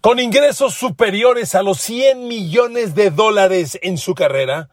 Con 0.00 0.18
ingresos 0.18 0.74
superiores 0.74 1.54
a 1.54 1.62
los 1.62 1.78
100 1.82 2.26
millones 2.26 2.94
de 2.94 3.10
dólares 3.10 3.78
en 3.82 3.98
su 3.98 4.14
carrera, 4.14 4.70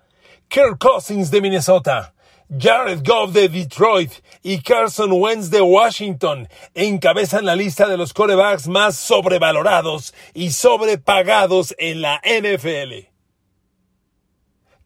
Kirk 0.47 0.77
Cousins 0.79 1.31
de 1.31 1.41
Minnesota, 1.41 2.13
Jared 2.57 3.01
Goff 3.05 3.33
de 3.33 3.49
Detroit 3.49 4.13
y 4.41 4.61
Carson 4.61 5.11
Wentz 5.11 5.49
de 5.49 5.59
Washington 5.59 6.47
encabezan 6.73 7.43
la 7.43 7.57
lista 7.57 7.89
de 7.89 7.97
los 7.97 8.13
corebacks 8.13 8.69
más 8.69 8.95
sobrevalorados 8.95 10.13
y 10.33 10.51
sobrepagados 10.51 11.75
en 11.77 12.01
la 12.01 12.21
NFL. 12.23 13.07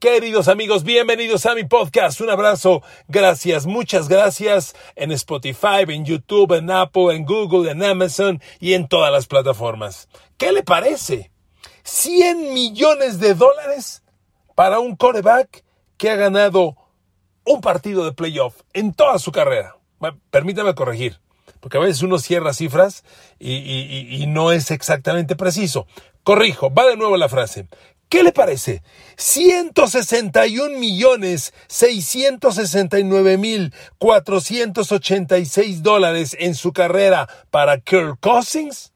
Queridos 0.01 0.47
amigos, 0.47 0.83
bienvenidos 0.83 1.45
a 1.45 1.53
mi 1.53 1.63
podcast. 1.63 2.21
Un 2.21 2.31
abrazo. 2.31 2.81
Gracias, 3.07 3.67
muchas 3.67 4.09
gracias 4.09 4.75
en 4.95 5.11
Spotify, 5.11 5.83
en 5.87 6.05
YouTube, 6.05 6.57
en 6.57 6.71
Apple, 6.71 7.13
en 7.13 7.23
Google, 7.23 7.69
en 7.69 7.83
Amazon 7.83 8.41
y 8.59 8.73
en 8.73 8.87
todas 8.87 9.11
las 9.11 9.27
plataformas. 9.27 10.09
¿Qué 10.41 10.51
le 10.51 10.63
parece? 10.63 11.31
100 11.83 12.51
millones 12.51 13.19
de 13.19 13.35
dólares 13.35 14.01
para 14.55 14.79
un 14.79 14.95
coreback 14.95 15.63
que 15.97 16.09
ha 16.09 16.15
ganado 16.15 16.75
un 17.45 17.61
partido 17.61 18.05
de 18.05 18.13
playoff 18.13 18.55
en 18.73 18.91
toda 18.91 19.19
su 19.19 19.31
carrera. 19.31 19.77
permítame 20.31 20.73
corregir, 20.73 21.21
porque 21.59 21.77
a 21.77 21.81
veces 21.81 22.01
uno 22.01 22.17
cierra 22.17 22.53
cifras 22.53 23.03
y, 23.37 23.53
y 23.53 24.25
no 24.25 24.51
es 24.51 24.71
exactamente 24.71 25.35
preciso. 25.35 25.85
Corrijo, 26.23 26.73
va 26.73 26.87
de 26.87 26.97
nuevo 26.97 27.17
la 27.17 27.29
frase. 27.29 27.67
¿Qué 28.09 28.23
le 28.23 28.31
parece? 28.31 28.81
161 29.17 30.79
millones 30.79 31.53
669 31.67 33.37
mil 33.37 33.75
486 33.99 35.83
dólares 35.83 36.35
en 36.39 36.55
su 36.55 36.73
carrera 36.73 37.29
para 37.51 37.79
Kirk 37.79 38.19
Cousins, 38.19 38.90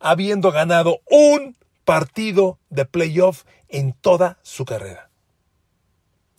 habiendo 0.00 0.52
ganado 0.52 1.00
un 1.10 1.56
partido 1.84 2.58
de 2.68 2.84
playoff 2.84 3.44
en 3.68 3.92
toda 3.92 4.38
su 4.42 4.64
carrera. 4.64 5.10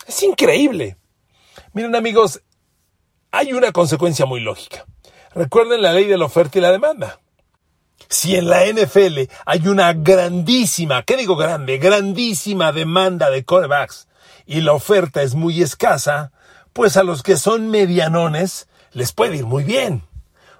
Es 0.06 0.22
increíble. 0.22 0.96
Miren 1.72 1.94
amigos, 1.94 2.42
hay 3.30 3.52
una 3.52 3.72
consecuencia 3.72 4.26
muy 4.26 4.40
lógica. 4.40 4.86
Recuerden 5.34 5.82
la 5.82 5.92
ley 5.92 6.06
de 6.06 6.18
la 6.18 6.24
oferta 6.24 6.58
y 6.58 6.62
la 6.62 6.72
demanda. 6.72 7.20
Si 8.08 8.36
en 8.36 8.48
la 8.48 8.64
NFL 8.64 9.30
hay 9.44 9.68
una 9.68 9.92
grandísima, 9.92 11.02
¿qué 11.02 11.16
digo 11.16 11.36
grande? 11.36 11.78
Grandísima 11.78 12.72
demanda 12.72 13.28
de 13.30 13.44
corebacks 13.44 14.08
y 14.46 14.62
la 14.62 14.72
oferta 14.72 15.22
es 15.22 15.34
muy 15.34 15.62
escasa, 15.62 16.32
pues 16.72 16.96
a 16.96 17.02
los 17.02 17.22
que 17.22 17.36
son 17.36 17.68
medianones 17.68 18.68
les 18.92 19.12
puede 19.12 19.36
ir 19.36 19.44
muy 19.44 19.64
bien. 19.64 20.02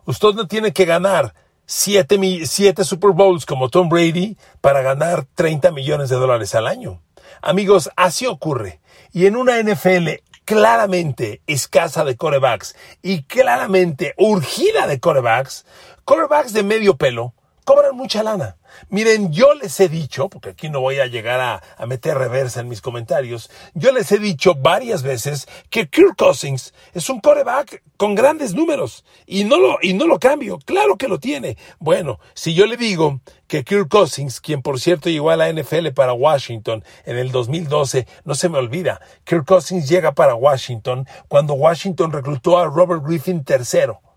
Usted 0.05 0.35
no 0.35 0.47
tiene 0.47 0.73
que 0.73 0.85
ganar 0.85 1.35
siete, 1.69 2.19
siete 2.47 2.83
Super 2.83 3.11
Bowls 3.11 3.45
como 3.45 3.69
Tom 3.69 3.91
Brady 3.91 4.39
para 4.63 4.81
ganar 4.81 5.27
30 5.35 5.71
millones 5.71 6.09
de 6.09 6.17
dólares 6.17 6.55
al 6.55 6.67
año. 6.67 7.03
Amigos, 7.43 7.91
así 7.95 8.27
ocurre. 8.27 8.81
Y 9.13 9.27
en 9.27 9.37
una 9.37 9.63
NFL 9.63 10.09
claramente 10.47 11.43
escasa 11.47 12.05
de 12.05 12.17
corebacks 12.17 12.75
y 13.03 13.25
claramente 13.25 14.15
urgida 14.17 14.87
de 14.87 14.99
corebacks, 14.99 15.67
corebacks 16.05 16.55
de 16.55 16.63
medio 16.63 16.97
pelo, 16.97 17.35
cobran 17.69 17.95
mucha 17.95 18.23
lana. 18.23 18.57
Miren, 18.89 19.31
yo 19.31 19.53
les 19.53 19.79
he 19.79 19.91
dicho, 19.91 20.31
porque 20.31 20.49
aquí 20.51 20.71
no 20.71 20.81
voy 20.81 21.01
a 21.01 21.07
llegar 21.07 21.39
a, 21.77 21.87
meter 21.87 22.17
reversa 22.17 22.61
en 22.61 22.69
mis 22.69 22.81
comentarios, 22.81 23.51
yo 23.75 23.93
les 23.93 24.11
he 24.11 24.19
dicho 24.19 24.55
varias 24.55 25.03
veces 25.03 25.47
que 25.69 25.87
Kirk 25.87 26.17
Cousins 26.17 26.73
es 26.95 27.11
un 27.11 27.21
coreback 27.21 27.83
con 27.99 28.15
grandes 28.15 28.55
números 28.55 29.05
y 29.27 29.45
no 29.45 29.59
lo, 29.59 29.77
y 29.83 29.93
no 29.93 30.07
lo 30.07 30.19
cambio. 30.19 30.59
Claro 30.65 30.97
que 30.97 31.09
lo 31.09 31.21
tiene. 31.21 31.59
Bueno, 31.79 32.21
si 32.33 32.55
yo 32.55 32.65
le 32.65 32.79
digo 32.79 33.21
que 33.49 33.65
Kirk 33.65 33.91
Cousins, 33.91 34.41
quien 34.41 34.63
por 34.63 34.81
cierto 34.81 35.11
llegó 35.11 35.29
a 35.29 35.37
la 35.37 35.53
NFL 35.53 35.89
para 35.89 36.15
Washington 36.15 36.83
en 37.05 37.19
el 37.19 37.31
2012, 37.33 38.07
no 38.25 38.35
se 38.35 38.49
me 38.49 38.57
olvida, 38.57 39.03
Kirk 39.25 39.45
Cousins 39.45 39.91
llega 39.91 40.13
para 40.13 40.35
Washington 40.35 41.07
cuando 41.29 41.53
Washington 41.53 42.13
reclutó 42.13 42.57
a 42.59 42.65
Robert 42.65 43.03
Griffin 43.05 43.45
III 43.47 44.08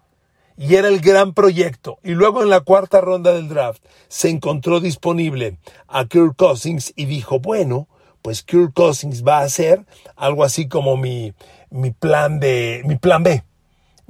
y 0.57 0.75
era 0.75 0.87
el 0.87 0.99
gran 0.99 1.33
proyecto. 1.33 1.99
Y 2.03 2.11
luego 2.11 2.43
en 2.43 2.49
la 2.49 2.61
cuarta 2.61 3.01
ronda 3.01 3.33
del 3.33 3.49
draft 3.49 3.83
se 4.07 4.29
encontró 4.29 4.79
disponible 4.79 5.57
a 5.87 6.05
Kirk 6.05 6.35
Cousins 6.35 6.93
y 6.95 7.05
dijo, 7.05 7.39
bueno, 7.39 7.87
pues 8.21 8.43
Kirk 8.43 8.73
Cousins 8.73 9.23
va 9.25 9.39
a 9.39 9.49
ser 9.49 9.85
algo 10.15 10.43
así 10.43 10.67
como 10.67 10.97
mi, 10.97 11.33
mi 11.69 11.91
plan 11.91 12.39
de, 12.39 12.83
mi 12.85 12.97
plan 12.97 13.23
B 13.23 13.43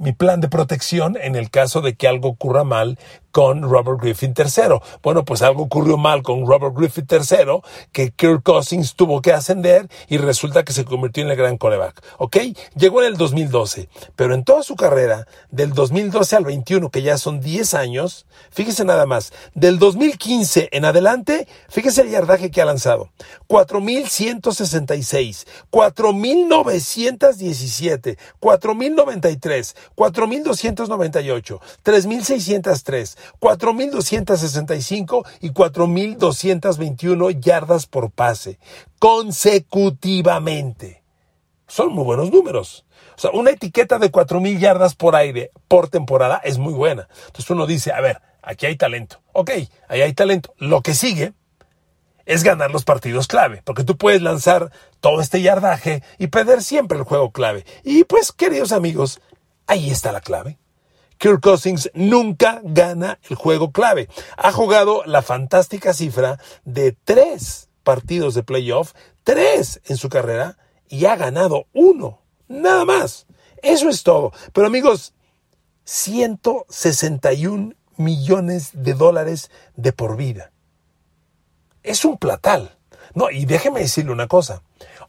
mi 0.02 0.12
plan 0.12 0.40
de 0.40 0.48
protección 0.48 1.16
en 1.20 1.36
el 1.36 1.48
caso 1.48 1.80
de 1.80 1.94
que 1.94 2.08
algo 2.08 2.28
ocurra 2.28 2.64
mal 2.64 2.98
con 3.32 3.62
Robert 3.62 4.00
Griffin 4.00 4.32
III. 4.36 4.78
Bueno, 5.02 5.24
pues 5.24 5.42
algo 5.42 5.64
ocurrió 5.64 5.96
mal 5.96 6.22
con 6.22 6.46
Robert 6.46 6.76
Griffin 6.76 7.08
III, 7.10 7.60
que 7.90 8.12
Kirk 8.12 8.44
Cousins 8.44 8.94
tuvo 8.94 9.20
que 9.20 9.32
ascender 9.32 9.88
y 10.08 10.18
resulta 10.18 10.64
que 10.64 10.72
se 10.72 10.84
convirtió 10.84 11.24
en 11.24 11.30
el 11.30 11.36
gran 11.36 11.58
coreback. 11.58 12.00
¿Ok? 12.18 12.36
Llegó 12.76 13.00
en 13.00 13.08
el 13.08 13.16
2012, 13.16 13.88
pero 14.14 14.34
en 14.34 14.44
toda 14.44 14.62
su 14.62 14.76
carrera, 14.76 15.26
del 15.50 15.72
2012 15.72 16.36
al 16.36 16.44
21, 16.44 16.90
que 16.90 17.02
ya 17.02 17.18
son 17.18 17.40
10 17.40 17.74
años, 17.74 18.26
fíjese 18.50 18.84
nada 18.84 19.06
más, 19.06 19.32
del 19.54 19.78
2015 19.78 20.68
en 20.72 20.84
adelante, 20.84 21.46
fíjese 21.68 22.02
el 22.02 22.10
yardaje 22.10 22.50
que 22.50 22.60
ha 22.60 22.66
lanzado. 22.66 23.08
4.166, 23.48 25.46
4.917, 25.70 28.18
4.093, 28.40 29.74
4.298, 29.96 31.60
3.603, 31.84 33.16
4.265 33.40 35.26
y 35.40 35.50
4.221 35.50 37.40
yardas 37.40 37.86
por 37.86 38.10
pase 38.10 38.58
consecutivamente. 38.98 41.02
Son 41.66 41.92
muy 41.92 42.04
buenos 42.04 42.30
números. 42.30 42.84
O 43.16 43.18
sea, 43.18 43.30
una 43.32 43.50
etiqueta 43.50 43.98
de 43.98 44.12
4.000 44.12 44.58
yardas 44.58 44.94
por 44.94 45.16
aire 45.16 45.50
por 45.68 45.88
temporada 45.88 46.40
es 46.44 46.58
muy 46.58 46.74
buena. 46.74 47.08
Entonces 47.26 47.50
uno 47.50 47.66
dice, 47.66 47.92
a 47.92 48.00
ver, 48.00 48.20
aquí 48.42 48.66
hay 48.66 48.76
talento. 48.76 49.20
Ok, 49.32 49.50
ahí 49.88 50.02
hay 50.02 50.12
talento. 50.12 50.54
Lo 50.58 50.82
que 50.82 50.94
sigue 50.94 51.32
es 52.26 52.44
ganar 52.44 52.70
los 52.70 52.84
partidos 52.84 53.26
clave, 53.26 53.62
porque 53.64 53.84
tú 53.84 53.96
puedes 53.96 54.22
lanzar 54.22 54.70
todo 55.00 55.20
este 55.20 55.42
yardaje 55.42 56.02
y 56.18 56.28
perder 56.28 56.62
siempre 56.62 56.98
el 56.98 57.04
juego 57.04 57.32
clave. 57.32 57.64
Y 57.84 58.04
pues, 58.04 58.32
queridos 58.32 58.72
amigos, 58.72 59.20
ahí 59.66 59.90
está 59.90 60.12
la 60.12 60.20
clave. 60.20 60.58
Kirk 61.22 61.40
Cousins 61.40 61.88
nunca 61.94 62.60
gana 62.64 63.20
el 63.30 63.36
juego 63.36 63.70
clave. 63.70 64.08
Ha 64.36 64.50
jugado 64.50 65.04
la 65.04 65.22
fantástica 65.22 65.94
cifra 65.94 66.40
de 66.64 66.96
tres 67.04 67.68
partidos 67.84 68.34
de 68.34 68.42
playoff, 68.42 68.92
tres 69.22 69.80
en 69.84 69.98
su 69.98 70.08
carrera, 70.08 70.58
y 70.88 71.04
ha 71.04 71.14
ganado 71.14 71.68
uno. 71.72 72.22
Nada 72.48 72.84
más. 72.84 73.28
Eso 73.62 73.88
es 73.88 74.02
todo. 74.02 74.32
Pero 74.52 74.66
amigos, 74.66 75.14
161 75.84 77.74
millones 77.98 78.70
de 78.72 78.94
dólares 78.94 79.52
de 79.76 79.92
por 79.92 80.16
vida. 80.16 80.50
Es 81.84 82.04
un 82.04 82.18
platal. 82.18 82.76
No, 83.14 83.30
y 83.30 83.44
déjeme 83.44 83.78
decirle 83.78 84.10
una 84.10 84.26
cosa. 84.26 84.64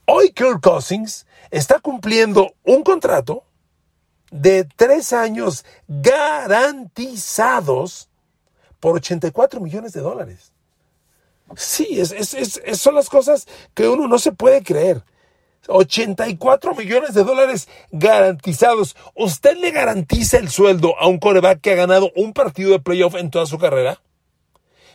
Hoy 0.05 0.29
Kirk 0.29 0.61
Cousins 0.61 1.25
está 1.49 1.79
cumpliendo 1.79 2.53
un 2.63 2.83
contrato 2.83 3.45
de 4.33 4.65
tres 4.75 5.13
años 5.13 5.63
garantizados 5.87 6.49
por 8.79 8.95
84 8.95 9.61
millones 9.61 9.93
de 9.93 10.01
dólares. 10.01 10.51
Sí, 11.55 11.99
es, 11.99 12.59
son 12.79 12.95
las 12.95 13.09
cosas 13.09 13.47
que 13.75 13.87
uno 13.87 14.07
no 14.07 14.17
se 14.17 14.31
puede 14.31 14.63
creer. 14.63 15.03
84 15.67 16.73
millones 16.73 17.13
de 17.13 17.23
dólares 17.23 17.69
garantizados. 17.91 18.95
¿Usted 19.13 19.55
le 19.57 19.69
garantiza 19.69 20.37
el 20.37 20.49
sueldo 20.49 20.99
a 20.99 21.07
un 21.07 21.19
coreback 21.19 21.61
que 21.61 21.71
ha 21.71 21.75
ganado 21.75 22.11
un 22.15 22.33
partido 22.33 22.71
de 22.71 22.79
playoff 22.79 23.13
en 23.15 23.29
toda 23.29 23.45
su 23.45 23.59
carrera? 23.59 24.01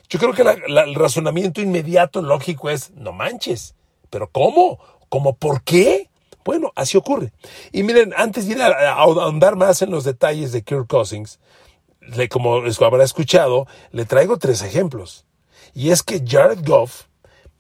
Yo 0.09 0.19
creo 0.19 0.33
que 0.33 0.43
el 0.43 0.95
razonamiento 0.97 1.61
inmediato, 1.61 2.23
lógico 2.23 2.71
es, 2.71 2.91
no 2.91 3.13
manches. 3.13 3.77
¿Pero 4.11 4.29
cómo? 4.31 4.81
¿Cómo 5.09 5.37
por 5.37 5.63
qué? 5.63 6.08
Bueno, 6.49 6.73
así 6.77 6.97
ocurre. 6.97 7.31
Y 7.73 7.83
miren, 7.83 8.15
antes 8.17 8.47
de 8.47 8.55
ir 8.55 8.63
a, 8.63 8.95
ahondar 8.95 9.57
más 9.57 9.83
en 9.83 9.91
los 9.91 10.05
detalles 10.05 10.51
de 10.51 10.63
Kirk 10.63 10.87
Cousins, 10.87 11.41
como 12.31 12.63
habrá 12.87 13.05
escuchado, 13.05 13.67
le 13.91 14.07
traigo 14.07 14.39
tres 14.39 14.63
ejemplos. 14.63 15.27
Y 15.75 15.91
es 15.91 16.03
que 16.03 16.25
Jared 16.27 16.67
Goff, 16.67 17.03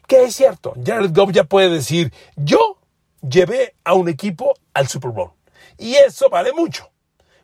que 0.07 0.25
es 0.25 0.35
cierto, 0.35 0.73
Jared 0.83 1.15
Goff 1.15 1.33
ya 1.33 1.45
puede 1.45 1.69
decir, 1.69 2.15
yo 2.35 2.79
llevé 3.21 3.75
a 3.85 3.93
un 3.93 4.09
equipo 4.09 4.55
al 4.73 4.89
Super 4.89 5.11
Bowl. 5.11 5.33
Y 5.77 5.97
eso 5.97 6.31
vale 6.31 6.55
mucho, 6.55 6.91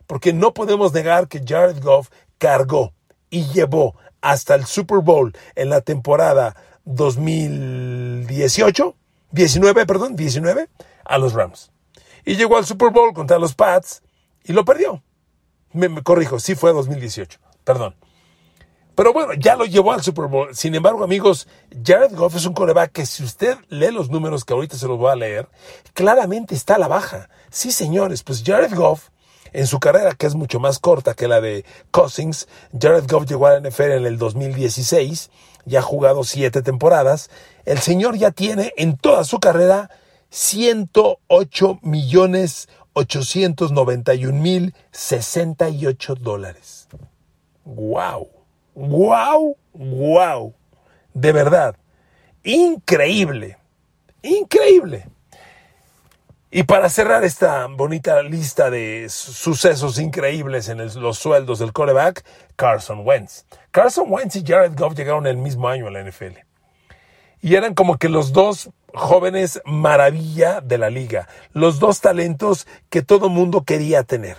porque 0.07 0.33
no 0.33 0.51
podemos 0.51 0.93
negar 0.93 1.27
que 1.27 1.43
Jared 1.47 1.79
Goff 1.79 2.09
cargó 2.39 2.91
y 3.29 3.45
llevó 3.53 3.93
hasta 4.19 4.55
el 4.55 4.65
Super 4.65 4.97
Bowl 4.97 5.31
en 5.53 5.69
la 5.69 5.81
temporada 5.81 6.55
2018, 6.85 8.95
19, 9.29 9.85
perdón, 9.85 10.15
19, 10.15 10.69
a 11.05 11.17
los 11.17 11.33
Rams. 11.33 11.71
Y 12.25 12.35
llegó 12.35 12.57
al 12.57 12.65
Super 12.65 12.89
Bowl 12.89 13.13
contra 13.13 13.39
los 13.39 13.55
Pats 13.55 14.01
y 14.43 14.53
lo 14.53 14.65
perdió. 14.65 15.03
Me, 15.71 16.01
corrijo, 16.03 16.39
sí 16.39 16.55
fue 16.55 16.73
2018, 16.73 17.39
perdón. 17.63 17.95
Pero 18.95 19.11
bueno, 19.11 19.33
ya 19.33 19.57
lo 19.57 19.65
llevó 19.65 19.91
al 19.91 20.01
Super 20.01 20.27
Bowl. 20.27 20.55
Sin 20.55 20.73
embargo, 20.73 21.03
amigos, 21.03 21.47
Jared 21.83 22.15
Goff 22.15 22.35
es 22.35 22.45
un 22.45 22.53
coreback 22.53 22.93
que 22.93 23.05
si 23.05 23.23
usted 23.23 23.57
lee 23.67 23.91
los 23.91 24.09
números 24.09 24.45
que 24.45 24.53
ahorita 24.53 24.77
se 24.77 24.87
los 24.87 24.97
voy 24.97 25.11
a 25.11 25.17
leer, 25.17 25.49
claramente 25.93 26.55
está 26.55 26.75
a 26.75 26.79
la 26.79 26.87
baja. 26.87 27.29
Sí, 27.49 27.71
señores, 27.71 28.23
pues 28.23 28.41
Jared 28.45 28.73
Goff, 28.73 29.09
en 29.51 29.67
su 29.67 29.81
carrera, 29.81 30.13
que 30.13 30.27
es 30.27 30.35
mucho 30.35 30.61
más 30.61 30.79
corta 30.79 31.13
que 31.13 31.27
la 31.27 31.41
de 31.41 31.65
Cousins, 31.91 32.47
Jared 32.79 33.05
Goff 33.09 33.25
llegó 33.25 33.47
a 33.47 33.59
la 33.59 33.69
NFL 33.69 33.91
en 33.91 34.05
el 34.05 34.17
2016, 34.17 35.29
ya 35.65 35.79
ha 35.79 35.81
jugado 35.81 36.23
siete 36.23 36.61
temporadas. 36.61 37.29
El 37.65 37.79
señor 37.79 38.15
ya 38.15 38.31
tiene 38.31 38.73
en 38.77 38.95
toda 38.95 39.25
su 39.25 39.41
carrera 39.41 39.89
108 40.35 41.79
millones 41.81 42.67
891 42.91 44.33
mil 44.33 44.75
68 44.91 46.15
dólares. 46.15 46.89
¡Wow! 47.63 48.27
¡Wow! 48.75 49.55
¡Wow! 49.73 50.53
De 51.13 51.31
verdad. 51.31 51.77
Increíble. 52.43 53.57
Increíble. 54.23 55.07
Y 56.51 56.63
para 56.63 56.89
cerrar 56.89 57.23
esta 57.23 57.67
bonita 57.67 58.21
lista 58.21 58.69
de 58.69 59.07
sucesos 59.09 59.99
increíbles 59.99 60.67
en 60.67 60.79
los 61.01 61.17
sueldos 61.17 61.59
del 61.59 61.71
coreback, 61.71 62.25
Carson 62.57 63.05
Wentz. 63.05 63.45
Carson 63.71 64.07
Wentz 64.09 64.35
y 64.35 64.43
Jared 64.45 64.73
Goff 64.77 64.95
llegaron 64.95 65.27
el 65.27 65.37
mismo 65.37 65.69
año 65.69 65.87
a 65.87 65.91
la 65.91 66.03
NFL. 66.03 66.39
Y 67.41 67.55
eran 67.55 67.73
como 67.73 67.97
que 67.97 68.09
los 68.09 68.33
dos 68.33 68.69
jóvenes 68.95 69.61
maravilla 69.65 70.61
de 70.61 70.77
la 70.77 70.89
liga, 70.89 71.27
los 71.53 71.79
dos 71.79 72.01
talentos 72.01 72.67
que 72.89 73.01
todo 73.01 73.29
mundo 73.29 73.63
quería 73.63 74.03
tener. 74.03 74.37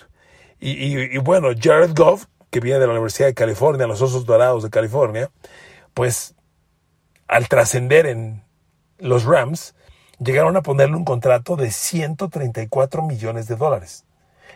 Y, 0.59 1.19
bueno, 1.19 1.49
Jared 1.61 1.95
Goff 1.95 2.27
que 2.51 2.61
viene 2.61 2.79
de 2.79 2.87
la 2.87 2.93
Universidad 2.93 3.29
de 3.29 3.35
California, 3.35 3.87
los 3.87 4.01
Osos 4.01 4.25
Dorados 4.25 4.63
de 4.63 4.71
California, 4.71 5.31
pues 5.95 6.35
al 7.29 7.49
trascender 7.49 8.07
en 8.07 8.45
los 8.99 9.25
Rams, 9.25 9.75
llegaron 10.19 10.57
a 10.57 10.63
ponerle 10.63 10.97
un 10.97 11.05
contrato 11.05 11.57
de 11.57 11.71
134 11.71 13.03
millones 13.03 13.49
de 13.49 13.57
dólares, 13.57 14.07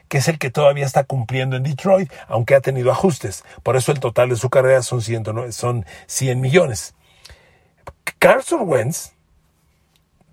que 0.08 0.18
es 0.18 0.28
el 0.28 0.38
que 0.38 0.50
todavía 0.50 0.86
está 0.86 1.04
cumpliendo 1.04 1.56
en 1.56 1.62
Detroit, 1.62 2.10
aunque 2.28 2.54
ha 2.54 2.60
tenido 2.60 2.90
ajustes. 2.90 3.44
Por 3.62 3.76
eso 3.76 3.92
el 3.92 4.00
total 4.00 4.30
de 4.30 4.36
su 4.36 4.48
carrera 4.48 4.82
son, 4.82 5.02
100, 5.02 5.52
son 5.52 5.84
100 6.06 6.40
millones. 6.40 6.94
Carson 8.18 8.66
Wentz 8.66 9.12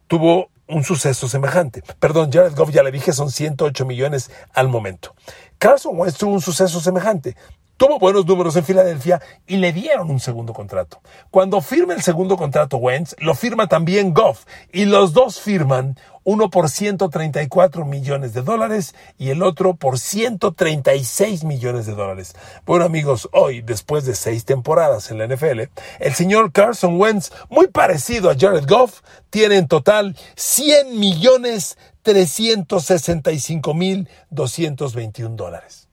tuvo 0.08 0.50
un 0.68 0.84
suceso 0.84 1.28
semejante. 1.28 1.82
Perdón, 2.00 2.32
Jared 2.32 2.56
Goff, 2.56 2.72
ya 2.72 2.84
le 2.84 2.92
dije, 2.92 3.14
son 3.14 3.32
108 3.32 3.86
millones 3.86 4.32
al 4.54 4.68
momento. 4.68 5.16
Carson 5.58 5.98
Wentz 5.98 6.18
tuvo 6.18 6.34
un 6.34 6.42
suceso 6.42 6.80
semejante. 6.82 7.36
Tuvo 7.78 8.00
buenos 8.00 8.26
números 8.26 8.56
en 8.56 8.66
Filadelfia 8.66 9.22
y 9.46 9.58
le 9.58 9.72
dieron 9.72 10.10
un 10.10 10.20
segundo 10.20 10.52
contrato. 10.52 11.00
Cuando 11.30 11.62
firma 11.62 11.94
el 11.94 12.02
segundo 12.02 12.36
contrato 12.36 12.78
Wentz, 12.78 13.16
lo 13.20 13.36
firma 13.36 13.68
también 13.68 14.16
Goff 14.16 14.46
y 14.74 14.86
los 14.86 15.14
dos 15.14 15.40
firman 15.40 15.96
uno 16.24 16.50
por 16.50 16.70
134 16.70 17.86
millones 17.86 18.34
de 18.34 18.42
dólares 18.42 18.96
y 19.20 19.30
el 19.30 19.44
otro 19.44 19.76
por 19.76 20.00
136 20.00 21.44
millones 21.44 21.86
de 21.86 21.94
dólares. 21.94 22.36
Bueno 22.66 22.84
amigos, 22.84 23.30
hoy, 23.32 23.62
después 23.62 24.06
de 24.06 24.16
seis 24.16 24.44
temporadas 24.44 25.12
en 25.12 25.20
la 25.20 25.28
NFL, 25.28 25.70
el 26.00 26.14
señor 26.16 26.52
Carson 26.52 27.00
Wentz, 27.00 27.32
muy 27.48 27.68
parecido 27.68 28.32
a 28.32 28.36
Jared 28.36 28.68
Goff, 28.68 29.02
tiene 29.30 29.58
en 29.58 29.68
total 29.68 30.18
100 30.36 31.00
millones 31.00 31.78
365 32.02 33.74
mil 33.76 34.10
221 34.32 35.36
dólares 35.36 35.87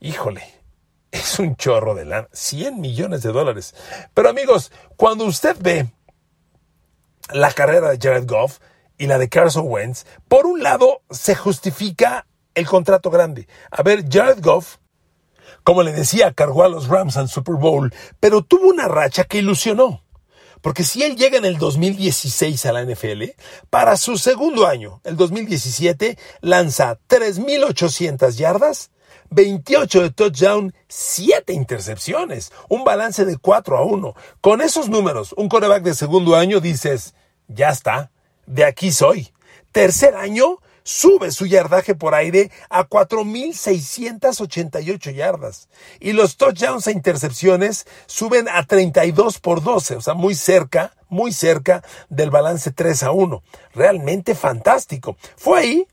híjole, 0.00 0.42
es 1.10 1.38
un 1.38 1.56
chorro 1.56 1.94
de 1.94 2.04
lana, 2.04 2.28
100 2.32 2.80
millones 2.80 3.22
de 3.22 3.32
dólares. 3.32 3.74
Pero 4.14 4.28
amigos, 4.28 4.72
cuando 4.96 5.24
usted 5.24 5.56
ve 5.60 5.88
la 7.32 7.52
carrera 7.52 7.90
de 7.90 7.98
Jared 7.98 8.26
Goff 8.26 8.58
y 8.98 9.06
la 9.06 9.18
de 9.18 9.28
Carson 9.28 9.64
Wentz, 9.66 10.04
por 10.28 10.46
un 10.46 10.62
lado 10.62 11.02
se 11.10 11.34
justifica 11.34 12.26
el 12.54 12.66
contrato 12.66 13.10
grande. 13.10 13.48
A 13.70 13.82
ver, 13.82 14.04
Jared 14.10 14.42
Goff, 14.42 14.78
como 15.62 15.82
le 15.82 15.92
decía, 15.92 16.32
cargó 16.32 16.64
a 16.64 16.68
los 16.68 16.88
Rams 16.88 17.16
al 17.16 17.28
Super 17.28 17.54
Bowl, 17.54 17.94
pero 18.20 18.42
tuvo 18.42 18.68
una 18.68 18.88
racha 18.88 19.24
que 19.24 19.38
ilusionó. 19.38 20.02
Porque 20.60 20.82
si 20.82 21.04
él 21.04 21.16
llega 21.16 21.38
en 21.38 21.44
el 21.44 21.56
2016 21.58 22.66
a 22.66 22.72
la 22.72 22.82
NFL, 22.82 23.24
para 23.70 23.96
su 23.96 24.18
segundo 24.18 24.66
año, 24.66 25.00
el 25.04 25.16
2017, 25.16 26.18
lanza 26.40 26.98
3.800 27.08 28.32
yardas, 28.32 28.90
28 29.30 30.02
de 30.02 30.10
touchdown, 30.10 30.74
7 30.88 31.52
intercepciones, 31.52 32.52
un 32.68 32.84
balance 32.84 33.24
de 33.24 33.36
4 33.36 33.76
a 33.76 33.84
1. 33.84 34.14
Con 34.40 34.60
esos 34.60 34.88
números, 34.88 35.34
un 35.36 35.48
coreback 35.48 35.82
de 35.82 35.94
segundo 35.94 36.36
año 36.36 36.60
dices, 36.60 37.14
ya 37.48 37.70
está, 37.70 38.10
de 38.46 38.64
aquí 38.64 38.92
soy. 38.92 39.32
Tercer 39.72 40.16
año, 40.16 40.58
sube 40.88 41.30
su 41.32 41.44
yardaje 41.44 41.94
por 41.94 42.14
aire 42.14 42.50
a 42.70 42.88
4.688 42.88 45.12
yardas. 45.12 45.68
Y 46.00 46.12
los 46.12 46.38
touchdowns 46.38 46.86
e 46.86 46.92
intercepciones 46.92 47.86
suben 48.06 48.48
a 48.48 48.64
32 48.64 49.40
por 49.40 49.62
12, 49.62 49.96
o 49.96 50.00
sea, 50.00 50.14
muy 50.14 50.34
cerca, 50.34 50.94
muy 51.10 51.32
cerca 51.32 51.84
del 52.08 52.30
balance 52.30 52.72
3 52.72 53.02
a 53.02 53.10
1. 53.10 53.42
Realmente 53.74 54.34
fantástico. 54.34 55.18
Fue 55.36 55.60
ahí 55.60 55.86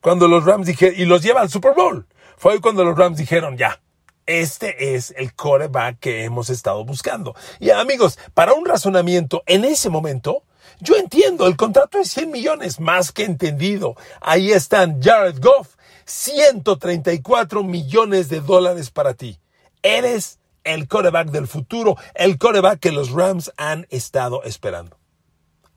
cuando 0.00 0.28
los 0.28 0.44
Rams 0.44 0.68
dijeron, 0.68 0.94
y 0.96 1.06
los 1.06 1.22
lleva 1.22 1.40
al 1.40 1.50
Super 1.50 1.74
Bowl. 1.74 2.06
Fue 2.36 2.60
cuando 2.60 2.84
los 2.84 2.96
Rams 2.96 3.18
dijeron, 3.18 3.56
ya, 3.56 3.80
este 4.26 4.94
es 4.94 5.14
el 5.16 5.34
coreback 5.34 5.98
que 5.98 6.24
hemos 6.24 6.50
estado 6.50 6.84
buscando. 6.84 7.34
Y 7.60 7.70
amigos, 7.70 8.18
para 8.34 8.52
un 8.52 8.66
razonamiento 8.66 9.42
en 9.46 9.64
ese 9.64 9.88
momento, 9.88 10.42
yo 10.80 10.96
entiendo, 10.96 11.46
el 11.46 11.56
contrato 11.56 11.98
es 11.98 12.10
100 12.10 12.30
millones, 12.30 12.80
más 12.80 13.12
que 13.12 13.24
entendido. 13.24 13.96
Ahí 14.20 14.52
están 14.52 15.00
Jared 15.02 15.38
Goff, 15.40 15.76
134 16.04 17.62
millones 17.62 18.28
de 18.28 18.40
dólares 18.40 18.90
para 18.90 19.14
ti. 19.14 19.38
Eres 19.82 20.38
el 20.64 20.88
coreback 20.88 21.28
del 21.30 21.46
futuro, 21.46 21.96
el 22.14 22.38
coreback 22.38 22.80
que 22.80 22.92
los 22.92 23.12
Rams 23.12 23.52
han 23.56 23.86
estado 23.90 24.42
esperando. 24.42 24.98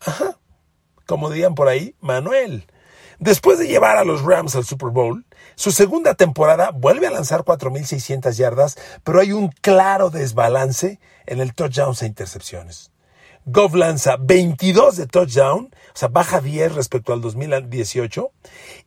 Ajá. 0.01 0.37
Como 1.05 1.29
dirían 1.29 1.55
por 1.55 1.67
ahí, 1.67 1.95
Manuel. 2.01 2.65
Después 3.19 3.59
de 3.59 3.67
llevar 3.67 3.97
a 3.97 4.03
los 4.03 4.21
Rams 4.21 4.55
al 4.55 4.65
Super 4.65 4.89
Bowl, 4.89 5.25
su 5.59 5.73
segunda 5.73 6.15
temporada 6.15 6.71
vuelve 6.71 7.07
a 7.07 7.11
lanzar 7.11 7.41
4.600 7.41 8.31
yardas, 8.31 8.77
pero 9.03 9.19
hay 9.19 9.33
un 9.33 9.49
claro 9.49 10.09
desbalance 10.09 11.01
en 11.25 11.41
el 11.41 11.53
touchdowns 11.53 12.01
e 12.01 12.05
intercepciones. 12.05 12.93
Goff 13.43 13.73
lanza 13.73 14.15
22 14.17 14.95
de 14.95 15.07
touchdown, 15.07 15.65
o 15.65 15.97
sea, 15.97 16.07
baja 16.07 16.39
10 16.39 16.75
respecto 16.75 17.11
al 17.11 17.19
2018 17.19 18.31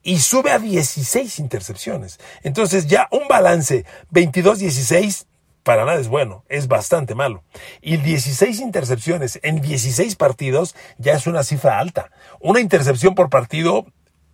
y 0.02 0.20
sube 0.20 0.50
a 0.50 0.58
16 0.58 1.40
intercepciones. 1.40 2.18
Entonces 2.42 2.86
ya 2.86 3.06
un 3.10 3.28
balance 3.28 3.84
22-16 4.10 5.26
para 5.64 5.84
nada 5.84 6.00
es 6.00 6.08
bueno, 6.08 6.46
es 6.48 6.68
bastante 6.68 7.14
malo. 7.14 7.44
Y 7.82 7.98
16 7.98 8.60
intercepciones 8.60 9.38
en 9.42 9.60
16 9.60 10.16
partidos 10.16 10.74
ya 10.96 11.12
es 11.12 11.26
una 11.26 11.44
cifra 11.44 11.78
alta. 11.78 12.10
Una 12.40 12.60
intercepción 12.60 13.14
por 13.14 13.28
partido 13.28 13.84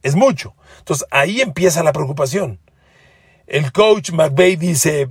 es 0.02 0.14
mucho. 0.14 0.55
Entonces 0.78 1.07
ahí 1.11 1.40
empieza 1.40 1.83
la 1.83 1.93
preocupación. 1.93 2.61
El 3.47 3.73
coach 3.73 4.11
McVeigh 4.11 4.57
dice, 4.57 5.09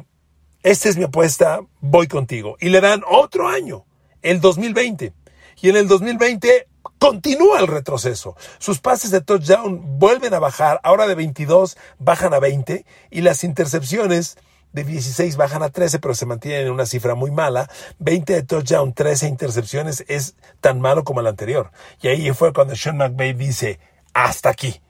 esta 0.63 0.89
es 0.89 0.97
mi 0.97 1.03
apuesta, 1.03 1.61
voy 1.79 2.07
contigo. 2.07 2.57
Y 2.59 2.69
le 2.69 2.81
dan 2.81 3.03
otro 3.09 3.47
año, 3.47 3.85
el 4.21 4.41
2020. 4.41 5.13
Y 5.61 5.69
en 5.69 5.75
el 5.75 5.87
2020 5.87 6.67
continúa 6.99 7.59
el 7.59 7.67
retroceso. 7.67 8.35
Sus 8.59 8.79
pases 8.79 9.11
de 9.11 9.21
touchdown 9.21 9.99
vuelven 9.99 10.33
a 10.33 10.39
bajar, 10.39 10.79
ahora 10.83 11.07
de 11.07 11.15
22 11.15 11.77
bajan 11.99 12.33
a 12.33 12.39
20 12.39 12.85
y 13.09 13.21
las 13.21 13.43
intercepciones 13.43 14.37
de 14.73 14.83
16 14.83 15.37
bajan 15.37 15.63
a 15.63 15.69
13, 15.69 15.99
pero 15.99 16.13
se 16.13 16.25
mantienen 16.25 16.67
en 16.67 16.73
una 16.73 16.85
cifra 16.85 17.15
muy 17.15 17.31
mala. 17.31 17.69
20 17.99 18.33
de 18.33 18.43
touchdown, 18.43 18.93
13 18.93 19.27
intercepciones 19.27 20.03
es 20.07 20.35
tan 20.61 20.79
malo 20.79 21.03
como 21.03 21.21
el 21.21 21.27
anterior. 21.27 21.71
Y 22.01 22.09
ahí 22.09 22.31
fue 22.31 22.53
cuando 22.53 22.75
Sean 22.75 22.97
McVay 22.97 23.33
dice, 23.33 23.79
hasta 24.17 24.49
aquí. 24.49 24.81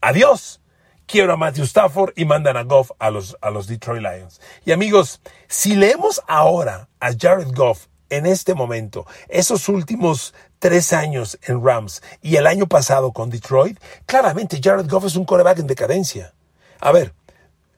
Adiós. 0.00 0.60
Quiero 1.06 1.32
a 1.32 1.36
Matthew 1.36 1.64
Stafford 1.64 2.12
y 2.14 2.24
mandan 2.24 2.56
a 2.56 2.62
Goff 2.62 2.92
a 3.00 3.10
los, 3.10 3.36
a 3.40 3.50
los 3.50 3.66
Detroit 3.66 4.00
Lions. 4.00 4.40
Y 4.64 4.70
amigos, 4.70 5.20
si 5.48 5.74
leemos 5.74 6.22
ahora 6.28 6.88
a 7.00 7.10
Jared 7.18 7.52
Goff 7.52 7.86
en 8.10 8.26
este 8.26 8.54
momento, 8.54 9.06
esos 9.28 9.68
últimos 9.68 10.34
tres 10.60 10.92
años 10.92 11.36
en 11.42 11.64
Rams 11.64 12.00
y 12.22 12.36
el 12.36 12.46
año 12.46 12.68
pasado 12.68 13.12
con 13.12 13.28
Detroit, 13.28 13.76
claramente 14.06 14.60
Jared 14.62 14.88
Goff 14.88 15.06
es 15.06 15.16
un 15.16 15.24
coreback 15.24 15.58
en 15.58 15.66
decadencia. 15.66 16.32
A 16.78 16.92
ver, 16.92 17.12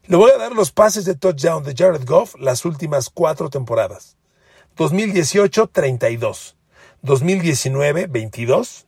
le 0.04 0.16
voy 0.18 0.30
a 0.30 0.37
dar 0.37 0.52
los 0.52 0.72
pases 0.72 1.06
de 1.06 1.14
touchdown 1.14 1.64
de 1.64 1.75
Jared 1.75 2.04
Goff 2.04 2.34
las 2.38 2.66
últimas 2.66 3.08
cuatro 3.08 3.49
temporadas. 3.49 4.18
2018, 4.76 5.68
32. 5.68 6.56
2019, 7.00 8.08
22. 8.08 8.87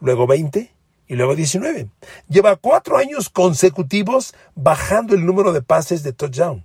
Luego 0.00 0.26
20 0.26 0.77
y 1.08 1.16
luego 1.16 1.34
19. 1.34 1.88
Lleva 2.28 2.56
cuatro 2.56 2.98
años 2.98 3.30
consecutivos 3.30 4.34
bajando 4.54 5.14
el 5.14 5.26
número 5.26 5.52
de 5.52 5.62
pases 5.62 6.02
de 6.02 6.12
touchdown. 6.12 6.64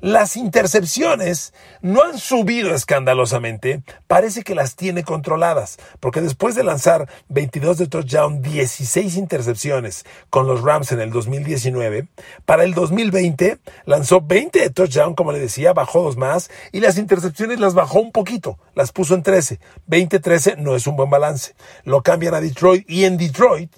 Las 0.00 0.36
intercepciones 0.36 1.52
no 1.80 2.02
han 2.02 2.18
subido 2.18 2.74
escandalosamente, 2.74 3.82
parece 4.06 4.42
que 4.42 4.54
las 4.54 4.76
tiene 4.76 5.04
controladas, 5.04 5.78
porque 6.00 6.20
después 6.20 6.54
de 6.54 6.64
lanzar 6.64 7.08
22 7.28 7.78
de 7.78 7.86
touchdown, 7.86 8.42
16 8.42 9.16
intercepciones 9.16 10.04
con 10.30 10.46
los 10.46 10.62
Rams 10.62 10.92
en 10.92 11.00
el 11.00 11.10
2019, 11.10 12.08
para 12.44 12.64
el 12.64 12.74
2020 12.74 13.58
lanzó 13.84 14.20
20 14.20 14.58
de 14.58 14.70
touchdown, 14.70 15.14
como 15.14 15.32
le 15.32 15.40
decía, 15.40 15.72
bajó 15.72 16.02
dos 16.02 16.16
más, 16.16 16.50
y 16.72 16.80
las 16.80 16.98
intercepciones 16.98 17.60
las 17.60 17.74
bajó 17.74 18.00
un 18.00 18.12
poquito, 18.12 18.58
las 18.74 18.92
puso 18.92 19.14
en 19.14 19.22
13. 19.22 19.60
20-13 19.88 20.56
no 20.56 20.74
es 20.76 20.86
un 20.86 20.96
buen 20.96 21.10
balance. 21.10 21.54
Lo 21.84 22.02
cambian 22.02 22.34
a 22.34 22.40
Detroit 22.40 22.88
y 22.88 23.04
en 23.04 23.16
Detroit 23.16 23.70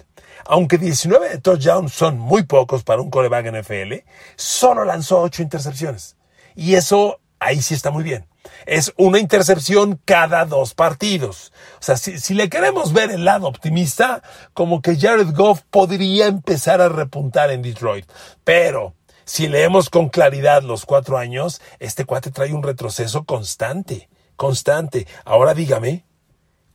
aunque 0.45 0.77
19 0.77 1.29
de 1.29 1.37
touchdowns 1.39 1.93
son 1.93 2.17
muy 2.19 2.43
pocos 2.43 2.83
para 2.83 3.01
un 3.01 3.09
coreback 3.09 3.51
NFL, 3.51 3.93
solo 4.35 4.85
lanzó 4.85 5.21
8 5.21 5.41
intercepciones. 5.41 6.15
Y 6.55 6.75
eso 6.75 7.19
ahí 7.39 7.61
sí 7.61 7.73
está 7.73 7.91
muy 7.91 8.03
bien. 8.03 8.27
Es 8.65 8.93
una 8.97 9.19
intercepción 9.19 9.99
cada 10.05 10.45
dos 10.45 10.73
partidos. 10.73 11.51
O 11.79 11.83
sea, 11.83 11.97
si, 11.97 12.19
si, 12.19 12.33
le 12.33 12.49
queremos 12.49 12.93
ver 12.93 13.11
el 13.11 13.25
lado 13.25 13.47
optimista, 13.47 14.21
como 14.53 14.81
que 14.81 14.97
Jared 14.97 15.33
Goff 15.33 15.61
podría 15.69 16.27
empezar 16.27 16.81
a 16.81 16.89
repuntar 16.89 17.51
en 17.51 17.61
Detroit. 17.61 18.05
Pero 18.43 18.93
si 19.25 19.47
leemos 19.47 19.89
con 19.89 20.09
claridad 20.09 20.61
los 20.61 20.85
cuatro 20.85 21.17
años, 21.17 21.59
este 21.79 22.05
cuate 22.05 22.29
trae 22.29 22.53
un 22.53 22.61
retroceso 22.61 23.25
constante, 23.25 24.09
constante. 24.35 25.07
Ahora 25.25 25.55
dígame, 25.55 26.05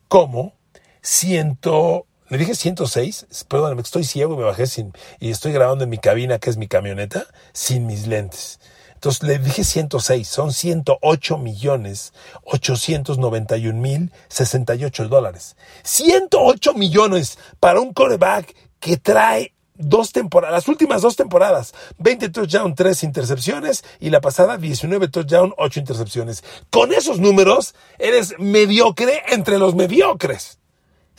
¿cómo 0.08 0.54
siento 1.00 2.06
le 2.30 2.38
dije 2.38 2.54
106, 2.54 3.26
perdón, 3.48 3.78
estoy 3.80 4.04
ciego 4.04 4.34
y 4.34 4.36
me 4.38 4.44
bajé 4.44 4.66
sin, 4.66 4.92
y 5.18 5.30
estoy 5.30 5.52
grabando 5.52 5.84
en 5.84 5.90
mi 5.90 5.98
cabina, 5.98 6.38
que 6.38 6.48
es 6.48 6.56
mi 6.56 6.68
camioneta, 6.68 7.26
sin 7.52 7.86
mis 7.86 8.06
lentes. 8.06 8.60
Entonces 8.94 9.24
le 9.24 9.38
dije 9.38 9.64
106, 9.64 10.28
son 10.28 10.52
108 10.52 11.38
millones 11.38 12.12
891 12.44 13.80
mil 13.80 14.12
68 14.28 15.08
dólares. 15.08 15.56
108 15.82 16.74
millones 16.74 17.36
para 17.58 17.80
un 17.80 17.92
coreback 17.92 18.54
que 18.78 18.96
trae 18.96 19.52
dos 19.74 20.12
temporadas, 20.12 20.52
las 20.52 20.68
últimas 20.68 21.02
dos 21.02 21.16
temporadas, 21.16 21.74
20 21.98 22.28
touchdowns, 22.28 22.76
3 22.76 23.02
intercepciones 23.02 23.82
y 23.98 24.10
la 24.10 24.20
pasada 24.20 24.56
19 24.56 25.08
touchdowns, 25.08 25.54
8 25.56 25.80
intercepciones. 25.80 26.44
Con 26.70 26.92
esos 26.92 27.18
números 27.18 27.74
eres 27.98 28.34
mediocre 28.38 29.24
entre 29.30 29.58
los 29.58 29.74
mediocres. 29.74 30.59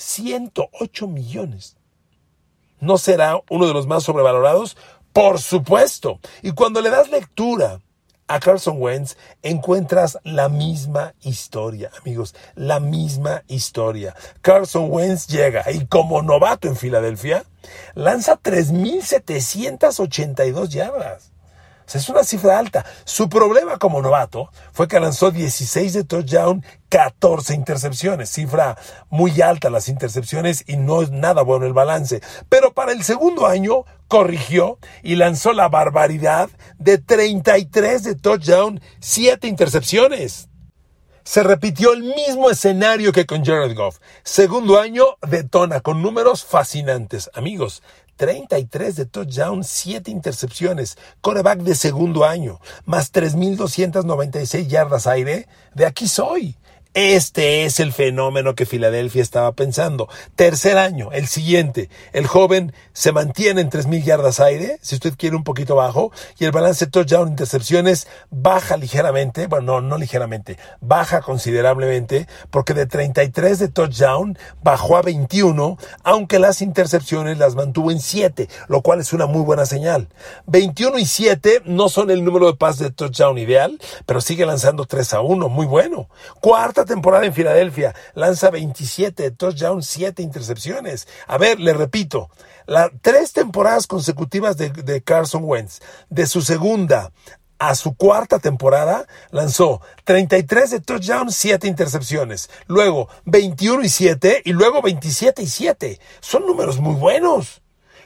108 0.02 1.08
millones. 1.08 1.78
¿No 2.80 2.98
será 2.98 3.40
uno 3.50 3.68
de 3.68 3.74
los 3.74 3.88
más 3.88 4.04
sobrevalorados? 4.04 4.78
Por 5.14 5.40
supuesto. 5.40 6.20
Y 6.42 6.52
cuando 6.52 6.82
le 6.82 6.90
das 6.90 7.10
lectura 7.10 7.80
a 8.28 8.40
Carson 8.40 8.82
Wentz, 8.82 9.16
encuentras 9.42 10.20
la 10.24 10.50
misma 10.50 11.14
historia, 11.22 11.90
amigos, 12.02 12.36
la 12.56 12.80
misma 12.80 13.44
historia. 13.48 14.16
Carson 14.42 14.88
Wentz 14.90 15.28
llega 15.28 15.70
y 15.72 15.86
como 15.86 16.22
novato 16.22 16.68
en 16.68 16.76
Filadelfia, 16.76 17.46
lanza 17.94 18.38
3.782 18.42 20.68
yardas 20.70 21.31
es 21.96 22.10
una 22.10 22.24
cifra 22.24 22.58
alta. 22.58 22.86
Su 23.06 23.30
problema 23.30 23.78
como 23.78 24.02
novato 24.02 24.50
fue 24.72 24.88
que 24.88 25.00
lanzó 25.00 25.32
16 25.32 25.94
de 25.94 26.04
touchdown, 26.04 26.64
14 26.90 27.54
intercepciones. 27.54 28.30
Cifra 28.30 28.78
muy 29.10 29.42
alta 29.42 29.70
las 29.70 29.90
intercepciones 29.90 30.64
y 30.68 30.78
no 30.78 31.02
es 31.02 31.12
nada 31.12 31.42
bueno 31.42 31.66
el 31.66 31.74
balance. 31.74 32.22
Pero 32.50 32.74
para 32.74 32.92
el 32.92 33.04
segundo 33.04 33.48
año 33.48 33.86
corrigió 34.08 34.78
y 35.04 35.16
lanzó 35.16 35.54
la 35.54 35.70
barbaridad 35.70 36.50
de 36.78 36.98
33 36.98 38.04
de 38.04 38.16
touchdown, 38.16 38.82
7 39.00 39.48
intercepciones. 39.48 40.50
Se 41.24 41.44
repitió 41.44 41.94
el 41.94 42.04
mismo 42.04 42.50
escenario 42.50 43.12
que 43.12 43.26
con 43.26 43.46
Jared 43.46 43.76
Goff. 43.76 44.00
Segundo 44.24 44.80
año 44.80 45.06
detona 45.28 45.80
con 45.80 46.02
números 46.02 46.44
fascinantes. 46.44 47.30
Amigos, 47.36 47.84
33 48.22 48.96
de 48.98 49.06
touchdown, 49.08 49.64
7 49.64 50.12
intercepciones, 50.12 50.96
coreback 51.22 51.62
de 51.62 51.74
segundo 51.74 52.24
año, 52.24 52.60
más 52.86 53.12
3.296 53.12 54.68
yardas 54.68 55.08
aire, 55.08 55.48
de 55.74 55.88
aquí 55.88 56.08
soy. 56.08 56.56
Este 56.94 57.64
es 57.64 57.80
el 57.80 57.94
fenómeno 57.94 58.54
que 58.54 58.66
Filadelfia 58.66 59.22
estaba 59.22 59.54
pensando. 59.54 60.10
Tercer 60.36 60.78
año, 60.78 61.14
el 61.14 61.28
siguiente. 61.28 61.90
El 62.12 62.28
joven 62.28 62.74
se 62.92 63.14
mantiene 63.14 63.62
en 63.62 63.70
3.000 63.70 64.04
yardas 64.04 64.42
aire, 64.42 64.78
si 64.82 64.96
usted 64.96 65.14
quiere 65.18 65.38
un 65.38 65.46
poquito 65.46 65.78
bajo, 65.78 66.12
y 66.38 66.44
el 66.44 66.52
balance 66.52 66.86
touchdown 66.88 67.30
intercepciones 67.30 68.10
baja 68.30 68.76
ligeramente, 68.76 69.48
bueno, 69.48 69.80
no, 69.80 69.88
no 69.88 69.98
ligeramente, 69.98 70.58
baja 70.82 71.22
considerablemente, 71.22 72.28
porque 72.50 72.74
de 72.74 72.88
33 72.88 73.60
de 73.60 73.70
touchdown 73.70 74.38
bajó 74.62 74.98
a 74.98 75.02
21, 75.02 75.78
aunque 76.04 76.40
las 76.40 76.62
intercepciones 76.62 77.38
las 77.38 77.56
mantuvo 77.56 77.92
en 77.92 78.02
7, 78.02 78.50
lo 78.68 78.82
cual 78.82 79.00
es 79.00 79.14
una 79.14 79.28
muy 79.28 79.44
buena 79.44 79.66
señal. 79.66 80.10
21 80.48 81.00
y 81.00 81.06
7 81.06 81.62
no 81.64 81.88
son 81.88 82.12
el 82.12 82.26
número 82.26 82.48
de 82.48 82.58
pases 82.58 82.80
de 82.80 82.92
touchdown 82.92 83.38
ideal, 83.38 83.80
pero 84.06 84.20
sigue 84.20 84.46
lanzando 84.46 84.84
3 84.84 85.14
a 85.14 85.22
1, 85.22 85.48
muy 85.48 85.66
bueno. 85.66 86.10
Cuarta 86.42 86.81
temporada 86.86 87.26
en 87.26 87.34
Filadelfia. 87.34 87.96
Lanza 88.14 88.50
27 88.50 89.32
touchdowns, 89.32 89.88
7 89.88 90.22
intercepciones. 90.22 91.08
A 91.28 91.38
ver, 91.38 91.60
le 91.60 91.74
repito, 91.74 92.30
las 92.66 92.92
tres 93.02 93.34
temporadas 93.34 93.88
consecutivas 93.88 94.58
de, 94.58 95.02
Carson 95.04 95.44
Wentz, 95.46 95.82
de 96.10 96.26
su 96.28 96.42
segunda 96.42 97.12
a 97.60 97.76
su 97.76 97.96
cuarta 97.96 98.40
temporada 98.40 99.06
lanzó 99.30 99.82
33 100.06 100.72
de 100.72 100.80
touchdowns, 100.80 101.36
7 101.36 101.68
intercepciones, 101.68 102.50
luego 102.66 103.08
21 103.26 103.84
y 103.84 103.90
7 103.90 104.42
y 104.46 104.54
luego 104.54 104.82
27 104.82 105.44
y 105.44 105.48
7. 105.48 106.00
Son 106.22 106.46
números 106.48 106.80
muy 106.80 106.96
buenos. 106.96 107.62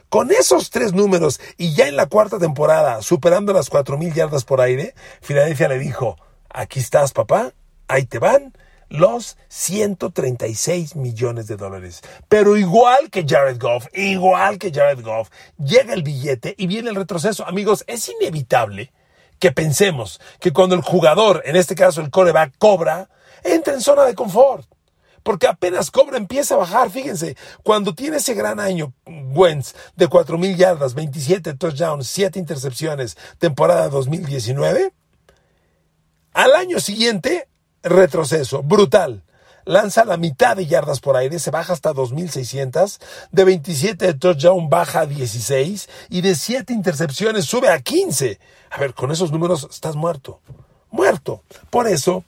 Con 0.10 0.32
esos 0.32 0.70
tres 0.70 0.94
números 0.94 1.40
y 1.58 1.74
ya 1.74 1.88
en 1.88 1.96
la 1.96 2.08
cuarta 2.08 2.38
temporada 2.38 3.02
superando 3.02 3.54
las 3.54 3.72
4.000 3.72 4.14
yardas 4.14 4.46
por 4.46 4.62
aire, 4.62 4.94
Filadelfia 5.22 5.68
le 5.68 5.80
dijo, 5.80 6.18
aquí 6.50 6.80
estás 6.80 7.12
papá, 7.12 7.54
ahí 7.88 8.06
te 8.06 8.20
van 8.20 8.54
los 8.90 9.38
136 9.48 10.96
millones 10.96 11.48
de 11.48 11.58
dólares. 11.58 12.02
Pero 12.30 12.58
igual 12.58 13.10
que 13.10 13.26
Jared 13.28 13.60
Goff, 13.60 13.88
igual 13.94 14.58
que 14.58 14.72
Jared 14.72 15.04
Goff, 15.04 15.30
llega 15.58 15.94
el 15.94 16.04
billete 16.04 16.56
y 16.58 16.68
viene 16.68 16.90
el 16.90 16.96
retroceso. 16.96 17.46
Amigos, 17.48 17.84
es 17.88 18.10
inevitable 18.10 18.92
que 19.40 19.52
pensemos 19.52 20.22
que 20.40 20.54
cuando 20.54 20.76
el 20.76 20.82
jugador, 20.82 21.42
en 21.46 21.56
este 21.56 21.76
caso 21.76 22.02
el 22.02 22.10
coreback, 22.10 22.54
cobra, 22.58 23.10
entra 23.44 23.74
en 23.74 23.82
zona 23.82 24.04
de 24.04 24.16
confort. 24.16 24.68
Porque 25.24 25.48
apenas 25.48 25.90
cobra, 25.90 26.18
empieza 26.18 26.54
a 26.54 26.60
bajar. 26.60 26.92
Fíjense, 26.92 27.36
cuando 27.64 27.96
tiene 27.96 28.18
ese 28.18 28.36
gran 28.36 28.60
año, 28.60 28.94
Wentz, 29.08 29.74
de 29.96 30.08
4.000 30.08 30.56
yardas, 30.56 30.94
27 30.94 31.56
touchdowns, 31.56 32.08
7 32.08 32.38
intercepciones, 32.38 33.18
temporada 33.40 33.90
2019, 33.90 34.94
al 36.34 36.54
año 36.54 36.80
siguiente 36.80 37.48
retroceso 37.86 38.64
brutal. 38.64 39.24
Lanza 39.64 40.06
la 40.06 40.18
mitad 40.18 40.56
de 40.56 40.68
yardas 40.68 41.00
por 41.00 41.16
aire, 41.16 41.40
se 41.40 41.50
baja 41.50 41.74
hasta 41.74 41.92
2.600, 41.92 43.00
de 43.32 43.44
27 43.44 44.06
de 44.06 44.14
touchdown 44.14 44.70
baja 44.70 45.02
a 45.02 45.06
16 45.08 45.90
y 46.10 46.22
de 46.22 46.36
7 46.36 46.72
intercepciones 46.72 47.46
sube 47.46 47.70
a 47.70 47.80
15. 47.80 48.40
A 48.70 48.80
ver, 48.80 48.94
con 48.94 49.12
esos 49.12 49.32
números 49.32 49.68
estás 49.72 49.96
muerto, 49.96 50.40
muerto. 50.92 51.42
Por 51.72 51.88
eso, 51.88 52.24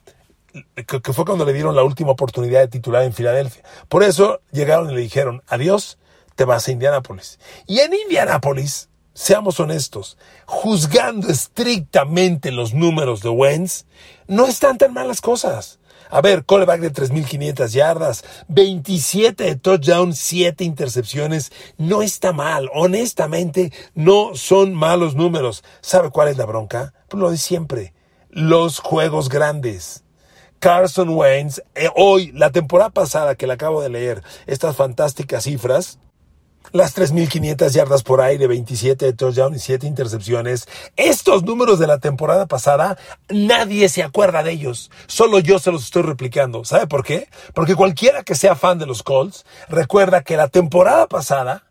que 0.75 1.13
fue 1.13 1.25
cuando 1.25 1.45
le 1.45 1.53
dieron 1.53 1.75
la 1.75 1.83
última 1.83 2.11
oportunidad 2.11 2.61
de 2.61 2.69
titular 2.69 3.03
en 3.03 3.13
Filadelfia. 3.13 3.63
Por 3.87 4.03
eso 4.03 4.41
llegaron 4.51 4.89
y 4.89 4.95
le 4.95 5.01
dijeron, 5.01 5.43
adiós, 5.47 5.99
te 6.35 6.45
vas 6.45 6.67
a 6.67 6.71
Indianápolis. 6.71 7.39
Y 7.67 7.79
en 7.79 7.93
Indianápolis, 7.93 8.86
seamos 9.17 9.59
honestos, 9.59 10.15
juzgando 10.45 11.29
estrictamente 11.29 12.51
los 12.51 12.75
números 12.75 13.21
de 13.21 13.29
Wentz, 13.29 13.85
no 14.27 14.45
están 14.45 14.77
tan 14.77 14.93
malas 14.93 15.21
cosas. 15.21 15.79
A 16.11 16.21
ver, 16.21 16.45
coreback 16.45 16.81
de 16.81 16.93
3.500 16.93 17.69
yardas, 17.69 18.23
27 18.47 19.43
de 19.43 19.55
touchdown, 19.55 20.13
7 20.13 20.63
intercepciones. 20.63 21.51
No 21.77 22.03
está 22.03 22.31
mal. 22.31 22.69
Honestamente, 22.75 23.73
no 23.95 24.35
son 24.35 24.75
malos 24.75 25.15
números. 25.15 25.63
¿Sabe 25.81 26.11
cuál 26.11 26.27
es 26.27 26.37
la 26.37 26.45
bronca? 26.45 26.93
Pues 27.09 27.19
lo 27.19 27.31
de 27.31 27.37
siempre. 27.37 27.93
Los 28.29 28.79
juegos 28.79 29.29
grandes. 29.29 30.03
Carson 30.59 31.09
Wentz, 31.09 31.61
eh, 31.73 31.89
hoy, 31.95 32.31
la 32.33 32.51
temporada 32.51 32.91
pasada 32.91 33.35
que 33.35 33.47
le 33.47 33.53
acabo 33.53 33.81
de 33.81 33.89
leer, 33.89 34.23
estas 34.45 34.75
fantásticas 34.75 35.43
cifras, 35.43 35.99
las 36.71 36.95
3.500 36.95 37.69
yardas 37.71 38.03
por 38.03 38.21
aire, 38.21 38.47
27 38.47 39.05
de 39.05 39.13
touchdown 39.13 39.55
y 39.55 39.59
7 39.59 39.87
intercepciones. 39.87 40.67
Estos 40.95 41.43
números 41.43 41.79
de 41.79 41.87
la 41.87 41.99
temporada 41.99 42.45
pasada, 42.45 42.97
nadie 43.29 43.89
se 43.89 44.03
acuerda 44.03 44.43
de 44.43 44.51
ellos. 44.51 44.91
Solo 45.07 45.39
yo 45.39 45.59
se 45.59 45.71
los 45.71 45.85
estoy 45.85 46.03
replicando. 46.03 46.65
¿Sabe 46.65 46.87
por 46.87 47.03
qué? 47.03 47.29
Porque 47.53 47.75
cualquiera 47.75 48.23
que 48.23 48.35
sea 48.35 48.55
fan 48.55 48.79
de 48.79 48.85
los 48.85 49.03
Colts 49.03 49.45
recuerda 49.69 50.23
que 50.23 50.37
la 50.37 50.47
temporada 50.47 51.07
pasada, 51.07 51.63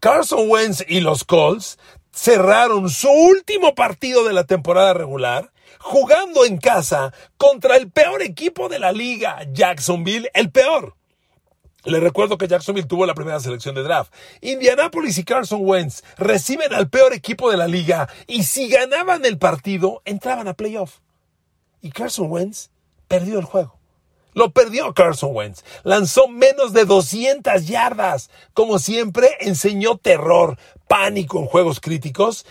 Carson 0.00 0.48
Wentz 0.48 0.84
y 0.86 1.00
los 1.00 1.24
Colts 1.24 1.78
cerraron 2.12 2.90
su 2.90 3.10
último 3.10 3.74
partido 3.74 4.24
de 4.24 4.32
la 4.32 4.44
temporada 4.44 4.94
regular 4.94 5.50
jugando 5.84 6.44
en 6.46 6.56
casa 6.56 7.12
contra 7.36 7.76
el 7.76 7.90
peor 7.90 8.22
equipo 8.22 8.68
de 8.68 8.78
la 8.78 8.90
liga, 8.92 9.46
Jacksonville, 9.52 10.30
el 10.32 10.50
peor. 10.50 10.96
Le 11.84 12.00
recuerdo 12.00 12.38
que 12.38 12.48
Jacksonville 12.48 12.88
tuvo 12.88 13.04
la 13.04 13.14
primera 13.14 13.40
selección 13.40 13.74
de 13.74 13.82
draft. 13.82 14.12
Indianapolis 14.40 15.18
y 15.18 15.24
Carson 15.24 15.60
Wentz 15.62 16.02
reciben 16.16 16.72
al 16.72 16.88
peor 16.88 17.12
equipo 17.12 17.50
de 17.50 17.58
la 17.58 17.68
liga 17.68 18.08
y 18.26 18.44
si 18.44 18.68
ganaban 18.68 19.24
el 19.26 19.36
partido, 19.38 20.00
entraban 20.06 20.48
a 20.48 20.54
playoff. 20.54 21.00
Y 21.82 21.90
Carson 21.90 22.30
Wentz 22.30 22.70
perdió 23.06 23.38
el 23.38 23.44
juego. 23.44 23.78
Lo 24.32 24.50
perdió 24.50 24.94
Carson 24.94 25.30
Wentz. 25.34 25.62
Lanzó 25.82 26.26
menos 26.26 26.72
de 26.72 26.86
200 26.86 27.66
yardas. 27.66 28.30
Como 28.54 28.78
siempre, 28.78 29.28
enseñó 29.40 29.98
terror, 29.98 30.58
pánico 30.88 31.38
en 31.38 31.46
juegos 31.46 31.80
críticos. 31.80 32.46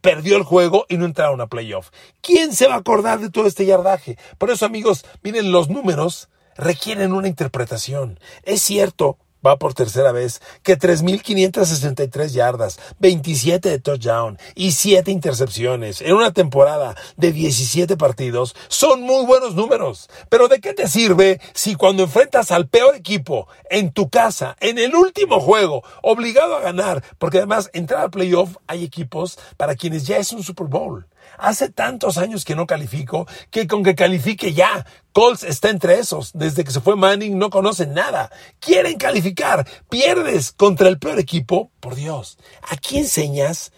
Perdió 0.00 0.36
el 0.36 0.44
juego 0.44 0.86
y 0.88 0.96
no 0.96 1.04
entraron 1.04 1.40
a 1.40 1.48
playoff. 1.48 1.90
¿Quién 2.22 2.54
se 2.54 2.68
va 2.68 2.74
a 2.74 2.78
acordar 2.78 3.18
de 3.18 3.30
todo 3.30 3.46
este 3.46 3.66
yardaje? 3.66 4.16
Por 4.38 4.50
eso, 4.52 4.64
amigos, 4.64 5.04
miren 5.22 5.50
los 5.50 5.68
números 5.68 6.28
requieren 6.58 7.14
una 7.14 7.28
interpretación. 7.28 8.20
Es 8.42 8.60
cierto, 8.60 9.16
va 9.46 9.56
por 9.56 9.74
tercera 9.74 10.12
vez, 10.12 10.40
que 10.62 10.78
3.563 10.78 12.28
yardas, 12.28 12.78
27 12.98 13.70
de 13.70 13.78
touchdown 13.78 14.38
y 14.54 14.72
7 14.72 15.10
intercepciones 15.10 16.00
en 16.00 16.14
una 16.14 16.32
temporada 16.32 16.96
de 17.16 17.32
17 17.32 17.96
partidos 17.96 18.56
son 18.68 19.02
muy 19.02 19.24
buenos 19.24 19.54
números. 19.54 20.10
Pero 20.28 20.48
¿de 20.48 20.60
qué 20.60 20.74
te 20.74 20.88
sirve 20.88 21.40
si 21.54 21.76
cuando 21.76 22.02
enfrentas 22.02 22.50
al 22.50 22.68
peor 22.68 22.96
equipo 22.96 23.48
en 23.70 23.92
tu 23.92 24.10
casa, 24.10 24.56
en 24.60 24.78
el 24.78 24.94
último 24.94 25.40
juego, 25.40 25.84
obligado 26.02 26.56
a 26.56 26.60
ganar, 26.60 27.02
porque 27.18 27.38
además 27.38 27.70
entrar 27.72 28.02
al 28.02 28.10
playoff 28.10 28.56
hay 28.66 28.84
equipos 28.84 29.38
para 29.56 29.76
quienes 29.76 30.06
ya 30.06 30.16
es 30.18 30.32
un 30.32 30.42
Super 30.42 30.66
Bowl? 30.66 31.06
Hace 31.38 31.70
tantos 31.70 32.18
años 32.18 32.44
que 32.44 32.54
no 32.54 32.66
califico 32.66 33.26
que 33.50 33.66
con 33.66 33.82
que 33.82 33.94
califique 33.94 34.52
ya. 34.52 34.84
Colts 35.12 35.44
está 35.44 35.70
entre 35.70 35.98
esos. 35.98 36.32
Desde 36.34 36.64
que 36.64 36.72
se 36.72 36.80
fue 36.80 36.96
Manning 36.96 37.38
no 37.38 37.50
conocen 37.50 37.94
nada. 37.94 38.30
Quieren 38.60 38.98
calificar. 38.98 39.66
Pierdes 39.88 40.52
contra 40.52 40.88
el 40.88 40.98
peor 40.98 41.18
equipo. 41.18 41.70
Por 41.80 41.94
Dios. 41.94 42.38
Aquí 42.68 42.98
enseñas 42.98 43.72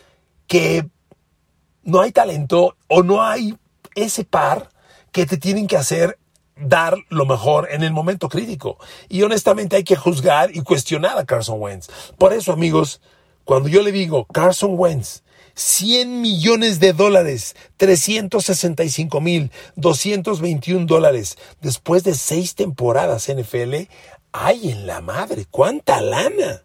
que 0.46 0.88
no 1.82 2.00
hay 2.00 2.12
talento 2.12 2.76
o 2.88 3.02
no 3.02 3.22
hay 3.22 3.56
ese 3.94 4.24
par 4.24 4.70
que 5.12 5.26
te 5.26 5.36
tienen 5.36 5.66
que 5.66 5.76
hacer 5.76 6.18
dar 6.56 6.96
lo 7.08 7.24
mejor 7.26 7.68
en 7.70 7.82
el 7.82 7.92
momento 7.92 8.28
crítico. 8.28 8.78
Y 9.08 9.22
honestamente 9.22 9.76
hay 9.76 9.84
que 9.84 9.96
juzgar 9.96 10.54
y 10.54 10.60
cuestionar 10.62 11.18
a 11.18 11.24
Carson 11.24 11.60
Wentz. 11.60 11.88
Por 12.18 12.32
eso, 12.32 12.52
amigos, 12.52 13.00
cuando 13.44 13.68
yo 13.68 13.82
le 13.82 13.92
digo 13.92 14.26
Carson 14.26 14.72
Wentz 14.74 15.22
100 15.60 16.22
millones 16.22 16.80
de 16.80 16.94
dólares, 16.94 17.54
365 17.76 19.20
mil 19.20 19.50
221 19.76 20.86
dólares. 20.86 21.36
Después 21.60 22.02
de 22.02 22.14
seis 22.14 22.54
temporadas 22.54 23.28
NFL, 23.30 23.74
¡ay 24.32 24.70
en 24.70 24.86
la 24.86 25.02
madre! 25.02 25.44
¡Cuánta 25.50 26.00
lana! 26.00 26.64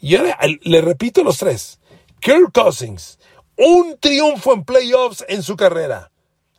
Y 0.00 0.16
ahora 0.16 0.38
le 0.62 0.80
repito 0.80 1.22
los 1.22 1.36
tres. 1.36 1.80
Kirk 2.20 2.52
Cousins, 2.54 3.18
un 3.58 3.98
triunfo 4.00 4.54
en 4.54 4.64
playoffs 4.64 5.22
en 5.28 5.42
su 5.42 5.56
carrera. 5.56 6.11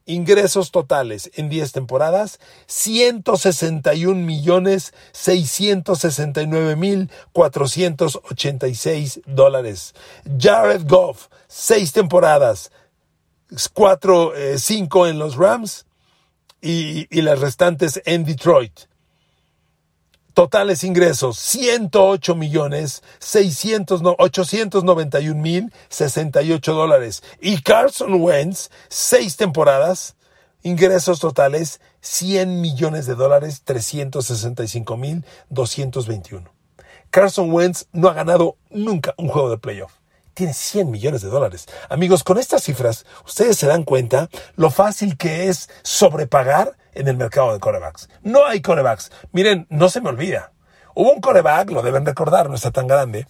Ingresos 0.05 0.72
totales 0.72 1.31
en 1.36 1.50
10 1.50 1.72
temporadas, 1.72 2.39
161 2.67 4.15
millones 4.25 4.93
669 5.13 6.75
mil 6.75 7.10
486 7.31 9.22
dólares. 9.25 9.95
Jared 10.38 10.86
Goff, 10.88 11.27
6 11.48 11.93
temporadas, 11.93 12.72
4, 13.74 14.33
5 14.57 15.05
eh, 15.05 15.10
en 15.10 15.19
los 15.19 15.38
Rams 15.38 15.86
y, 16.62 17.07
y 17.10 17.22
las 17.22 17.39
restantes 17.39 18.01
en 18.05 18.25
Detroit. 18.25 18.93
Totales 20.34 20.84
ingresos, 20.84 21.38
108 21.38 22.36
millones 22.36 23.03
891 24.18 25.42
mil 25.42 25.72
68 25.90 26.74
dólares. 26.74 27.24
Y 27.40 27.62
Carson 27.62 28.20
Wentz, 28.20 28.70
seis 28.90 29.38
temporadas, 29.38 30.16
ingresos 30.64 31.20
totales 31.20 31.81
100 32.01 32.62
millones 32.62 33.05
de 33.05 33.16
dólares 33.16 33.62
365 33.64 34.98
mil 34.98 35.24
221. 35.50 36.50
Carson 37.12 37.51
Wentz 37.51 37.86
no 37.92 38.10
ha 38.10 38.14
ganado 38.14 38.57
nunca 38.72 39.14
un 39.18 39.27
juego 39.27 39.51
de 39.51 39.60
playoff 39.60 40.02
tiene 40.33 40.53
100 40.53 40.89
millones 40.91 41.22
de 41.22 41.29
dólares. 41.29 41.67
Amigos, 41.89 42.24
con 42.24 42.37
estas 42.37 42.63
cifras, 42.63 43.05
ustedes 43.25 43.57
se 43.57 43.67
dan 43.67 43.83
cuenta 43.83 44.29
lo 44.55 44.69
fácil 44.69 45.17
que 45.17 45.50
es 45.50 45.69
sobrepagar 45.83 46.75
en 46.93 47.07
el 47.07 47.17
mercado 47.17 47.53
de 47.53 47.59
corebacks. 47.59 48.09
No 48.22 48.46
hay 48.46 48.61
corebacks. 48.61 49.11
Miren, 49.31 49.67
no 49.69 49.89
se 49.89 50.01
me 50.01 50.09
olvida. 50.09 50.51
Hubo 50.96 51.11
un 51.11 51.22
coreback, 51.22 51.72
lo 51.72 51.81
deben 51.81 52.05
recordar, 52.05 52.50
no 52.50 52.55
está 52.55 52.69
tan 52.69 52.87
grande, 52.87 53.25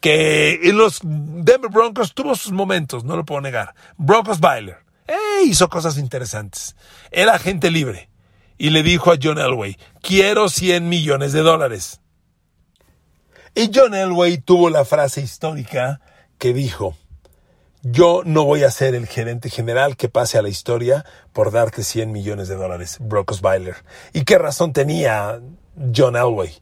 que 0.00 0.60
en 0.62 0.78
los 0.78 1.00
Denver 1.02 1.70
Broncos 1.70 2.14
tuvo 2.14 2.36
sus 2.36 2.52
momentos, 2.52 3.02
no 3.02 3.16
lo 3.16 3.24
puedo 3.24 3.40
negar. 3.40 3.74
Broncos 3.96 4.38
Byler. 4.38 4.78
Eh, 5.08 5.44
hizo 5.44 5.68
cosas 5.68 5.98
interesantes. 5.98 6.76
Era 7.10 7.34
agente 7.34 7.70
libre. 7.70 8.08
Y 8.56 8.70
le 8.70 8.82
dijo 8.82 9.10
a 9.10 9.16
John 9.20 9.38
Elway, 9.38 9.76
quiero 10.00 10.48
100 10.48 10.88
millones 10.88 11.32
de 11.32 11.40
dólares. 11.40 12.00
Y 13.54 13.70
John 13.74 13.94
Elway 13.94 14.38
tuvo 14.38 14.70
la 14.70 14.84
frase 14.84 15.20
histórica 15.20 16.00
que 16.38 16.52
dijo, 16.54 16.96
yo 17.82 18.22
no 18.24 18.44
voy 18.44 18.64
a 18.64 18.70
ser 18.70 18.94
el 18.94 19.06
gerente 19.06 19.50
general 19.50 19.96
que 19.96 20.08
pase 20.08 20.38
a 20.38 20.42
la 20.42 20.48
historia 20.48 21.04
por 21.32 21.52
darte 21.52 21.82
100 21.82 22.10
millones 22.10 22.48
de 22.48 22.56
dólares, 22.56 22.98
Brock 23.00 23.32
Osweiler. 23.32 23.76
¿Y 24.12 24.24
qué 24.24 24.38
razón 24.38 24.72
tenía 24.72 25.40
John 25.94 26.16
Elway? 26.16 26.60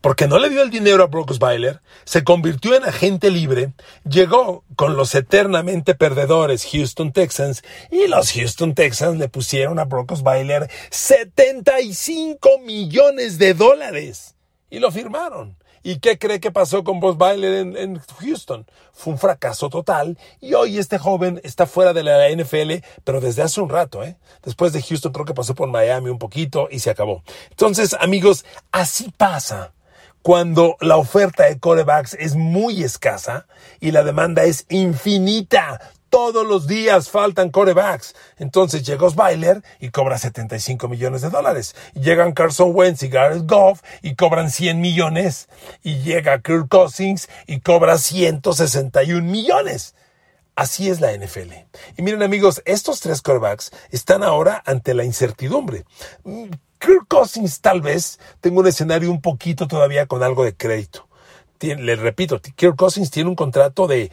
Porque 0.00 0.28
no 0.28 0.38
le 0.38 0.50
dio 0.50 0.62
el 0.62 0.70
dinero 0.70 1.02
a 1.02 1.06
Brock 1.06 1.30
Osweiler, 1.30 1.80
se 2.04 2.24
convirtió 2.24 2.76
en 2.76 2.84
agente 2.84 3.30
libre, 3.30 3.72
llegó 4.06 4.62
con 4.76 4.96
los 4.96 5.14
eternamente 5.14 5.94
perdedores 5.94 6.68
Houston 6.70 7.10
Texans 7.10 7.62
y 7.90 8.06
los 8.06 8.30
Houston 8.32 8.74
Texans 8.74 9.18
le 9.18 9.30
pusieron 9.30 9.78
a 9.78 9.86
Brock 9.86 10.12
Osweiler 10.12 10.70
75 10.90 12.58
millones 12.60 13.38
de 13.38 13.54
dólares 13.54 14.34
y 14.68 14.78
lo 14.78 14.90
firmaron. 14.92 15.56
¿Y 15.86 15.98
qué 15.98 16.18
cree 16.18 16.40
que 16.40 16.50
pasó 16.50 16.82
con 16.82 16.98
Boss 16.98 17.18
Byler 17.18 17.76
en, 17.76 18.00
Houston? 18.18 18.66
Fue 18.94 19.12
un 19.12 19.18
fracaso 19.18 19.68
total 19.68 20.18
y 20.40 20.54
hoy 20.54 20.78
este 20.78 20.96
joven 20.96 21.42
está 21.44 21.66
fuera 21.66 21.92
de 21.92 22.02
la 22.02 22.30
NFL, 22.30 22.82
pero 23.04 23.20
desde 23.20 23.42
hace 23.42 23.60
un 23.60 23.68
rato, 23.68 24.02
¿eh? 24.02 24.16
Después 24.42 24.72
de 24.72 24.80
Houston 24.80 25.12
creo 25.12 25.26
que 25.26 25.34
pasó 25.34 25.54
por 25.54 25.68
Miami 25.68 26.08
un 26.08 26.18
poquito 26.18 26.68
y 26.70 26.78
se 26.78 26.88
acabó. 26.88 27.22
Entonces, 27.50 27.94
amigos, 28.00 28.46
así 28.72 29.12
pasa 29.14 29.74
cuando 30.22 30.78
la 30.80 30.96
oferta 30.96 31.44
de 31.44 31.58
corebacks 31.58 32.14
es 32.14 32.34
muy 32.34 32.82
escasa 32.82 33.46
y 33.78 33.90
la 33.90 34.02
demanda 34.02 34.44
es 34.44 34.64
infinita. 34.70 35.82
Todos 36.14 36.46
los 36.46 36.68
días 36.68 37.10
faltan 37.10 37.50
corebacks. 37.50 38.14
Entonces 38.38 38.86
llega 38.86 39.04
Osweiler 39.04 39.64
y 39.80 39.88
cobra 39.88 40.16
75 40.16 40.86
millones 40.86 41.22
de 41.22 41.30
dólares. 41.30 41.74
Llegan 41.94 42.34
Carson 42.34 42.70
Wentz 42.72 43.02
y 43.02 43.08
Garrett 43.08 43.50
Goff 43.50 43.82
y 44.00 44.14
cobran 44.14 44.52
100 44.52 44.80
millones. 44.80 45.48
Y 45.82 46.02
llega 46.02 46.40
Kirk 46.40 46.68
Cousins 46.68 47.28
y 47.48 47.58
cobra 47.58 47.98
161 47.98 49.28
millones. 49.28 49.96
Así 50.54 50.88
es 50.88 51.00
la 51.00 51.10
NFL. 51.10 51.52
Y 51.96 52.02
miren 52.02 52.22
amigos, 52.22 52.62
estos 52.64 53.00
tres 53.00 53.20
corebacks 53.20 53.72
están 53.90 54.22
ahora 54.22 54.62
ante 54.66 54.94
la 54.94 55.02
incertidumbre. 55.02 55.84
Kirk 56.78 57.08
Cousins 57.08 57.60
tal 57.60 57.80
vez 57.80 58.20
tenga 58.40 58.60
un 58.60 58.68
escenario 58.68 59.10
un 59.10 59.20
poquito 59.20 59.66
todavía 59.66 60.06
con 60.06 60.22
algo 60.22 60.44
de 60.44 60.54
crédito 60.54 61.08
le 61.60 61.96
repito, 61.96 62.40
Kirk 62.40 62.76
Cousins 62.76 63.10
tiene 63.10 63.30
un 63.30 63.36
contrato 63.36 63.86
de, 63.86 64.10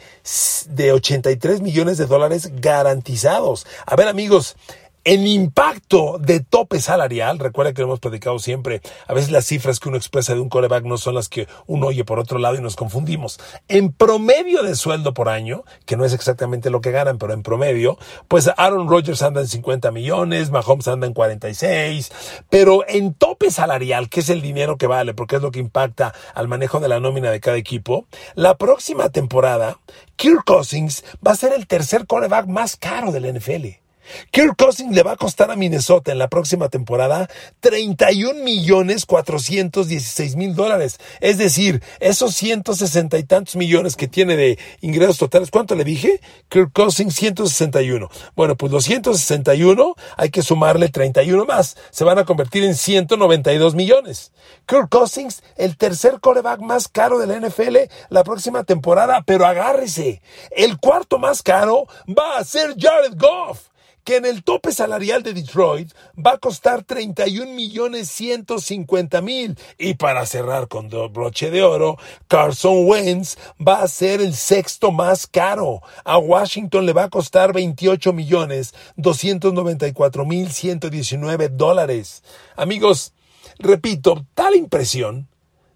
de 0.68 0.92
83 0.92 1.60
millones 1.60 1.98
de 1.98 2.06
dólares 2.06 2.50
garantizados. 2.54 3.66
A 3.86 3.96
ver, 3.96 4.08
amigos, 4.08 4.56
en 5.04 5.26
impacto 5.26 6.18
de 6.18 6.40
tope 6.40 6.80
salarial, 6.80 7.38
recuerda 7.38 7.72
que 7.72 7.82
lo 7.82 7.88
hemos 7.88 8.00
platicado 8.00 8.38
siempre, 8.38 8.80
a 9.06 9.14
veces 9.14 9.32
las 9.32 9.46
cifras 9.46 9.80
que 9.80 9.88
uno 9.88 9.96
expresa 9.98 10.34
de 10.34 10.40
un 10.40 10.48
coreback 10.48 10.84
no 10.84 10.96
son 10.96 11.14
las 11.14 11.28
que 11.28 11.48
uno 11.66 11.88
oye 11.88 12.04
por 12.04 12.20
otro 12.20 12.38
lado 12.38 12.54
y 12.54 12.60
nos 12.60 12.76
confundimos. 12.76 13.40
En 13.68 13.92
promedio 13.92 14.62
de 14.62 14.76
sueldo 14.76 15.12
por 15.12 15.28
año, 15.28 15.64
que 15.86 15.96
no 15.96 16.04
es 16.04 16.12
exactamente 16.12 16.70
lo 16.70 16.80
que 16.80 16.92
ganan, 16.92 17.18
pero 17.18 17.32
en 17.32 17.42
promedio, 17.42 17.98
pues 18.28 18.48
Aaron 18.56 18.88
Rodgers 18.88 19.22
anda 19.22 19.40
en 19.40 19.48
50 19.48 19.90
millones, 19.90 20.50
Mahomes 20.50 20.86
anda 20.86 21.06
en 21.06 21.14
46, 21.14 22.12
pero 22.48 22.84
en 22.86 23.14
tope 23.14 23.50
salarial, 23.50 24.08
que 24.08 24.20
es 24.20 24.28
el 24.28 24.40
dinero 24.40 24.76
que 24.76 24.86
vale, 24.86 25.14
porque 25.14 25.36
es 25.36 25.42
lo 25.42 25.50
que 25.50 25.58
impacta 25.58 26.14
al 26.34 26.46
manejo 26.46 26.78
de 26.78 26.88
la 26.88 27.00
nómina 27.00 27.30
de 27.30 27.40
cada 27.40 27.56
equipo, 27.56 28.06
la 28.34 28.56
próxima 28.56 29.08
temporada, 29.08 29.78
Kirk 30.16 30.44
Cousins 30.44 31.04
va 31.26 31.32
a 31.32 31.36
ser 31.36 31.52
el 31.52 31.66
tercer 31.66 32.06
coreback 32.06 32.46
más 32.46 32.76
caro 32.76 33.10
del 33.10 33.36
NFL. 33.36 33.81
Kirk 34.30 34.56
Cousins 34.56 34.94
le 34.94 35.02
va 35.02 35.12
a 35.12 35.16
costar 35.16 35.50
a 35.50 35.56
Minnesota 35.56 36.12
en 36.12 36.18
la 36.18 36.28
próxima 36.28 36.68
temporada 36.68 37.28
31 37.60 38.42
millones 38.42 39.06
416 39.06 40.36
mil 40.36 40.54
dólares. 40.54 40.98
Es 41.20 41.38
decir, 41.38 41.82
esos 42.00 42.34
160 42.34 43.18
y 43.18 43.24
tantos 43.24 43.56
millones 43.56 43.96
que 43.96 44.08
tiene 44.08 44.36
de 44.36 44.58
ingresos 44.80 45.18
totales, 45.18 45.50
¿cuánto 45.50 45.74
le 45.74 45.84
dije? 45.84 46.20
Kirk 46.48 46.72
Cousins 46.72 47.14
161. 47.14 48.08
Bueno, 48.34 48.56
pues 48.56 48.72
los 48.72 48.84
161 48.84 49.94
hay 50.16 50.30
que 50.30 50.42
sumarle 50.42 50.88
31 50.88 51.44
más. 51.44 51.76
Se 51.90 52.04
van 52.04 52.18
a 52.18 52.24
convertir 52.24 52.64
en 52.64 52.74
192 52.74 53.74
millones. 53.74 54.32
Kirk 54.66 54.88
Cousins, 54.88 55.42
el 55.56 55.76
tercer 55.76 56.20
coreback 56.20 56.60
más 56.60 56.88
caro 56.88 57.18
de 57.18 57.26
la 57.26 57.38
NFL 57.38 57.72
la 58.08 58.24
próxima 58.24 58.64
temporada, 58.64 59.22
pero 59.24 59.46
agárrese. 59.46 60.22
El 60.50 60.78
cuarto 60.78 61.18
más 61.18 61.42
caro 61.42 61.86
va 62.08 62.38
a 62.38 62.44
ser 62.44 62.74
Jared 62.78 63.14
Goff 63.16 63.71
que 64.04 64.16
en 64.16 64.24
el 64.24 64.42
tope 64.42 64.72
salarial 64.72 65.22
de 65.22 65.34
Detroit 65.34 65.92
va 66.14 66.32
a 66.32 66.38
costar 66.38 66.82
31 66.84 67.52
millones 67.52 68.08
150 68.10 69.20
mil. 69.20 69.58
Y 69.78 69.94
para 69.94 70.26
cerrar 70.26 70.68
con 70.68 70.88
broche 71.12 71.50
de 71.50 71.62
oro, 71.62 71.96
Carson 72.28 72.86
Wentz 72.86 73.36
va 73.60 73.82
a 73.82 73.88
ser 73.88 74.20
el 74.20 74.34
sexto 74.34 74.90
más 74.90 75.26
caro. 75.26 75.82
A 76.04 76.18
Washington 76.18 76.86
le 76.86 76.92
va 76.92 77.04
a 77.04 77.10
costar 77.10 77.52
28 77.52 78.12
millones 78.12 78.74
294 78.96 80.24
mil 80.24 80.50
119 80.50 81.48
dólares. 81.50 82.22
Amigos, 82.56 83.12
repito, 83.58 84.26
tal 84.34 84.56
impresión 84.56 85.28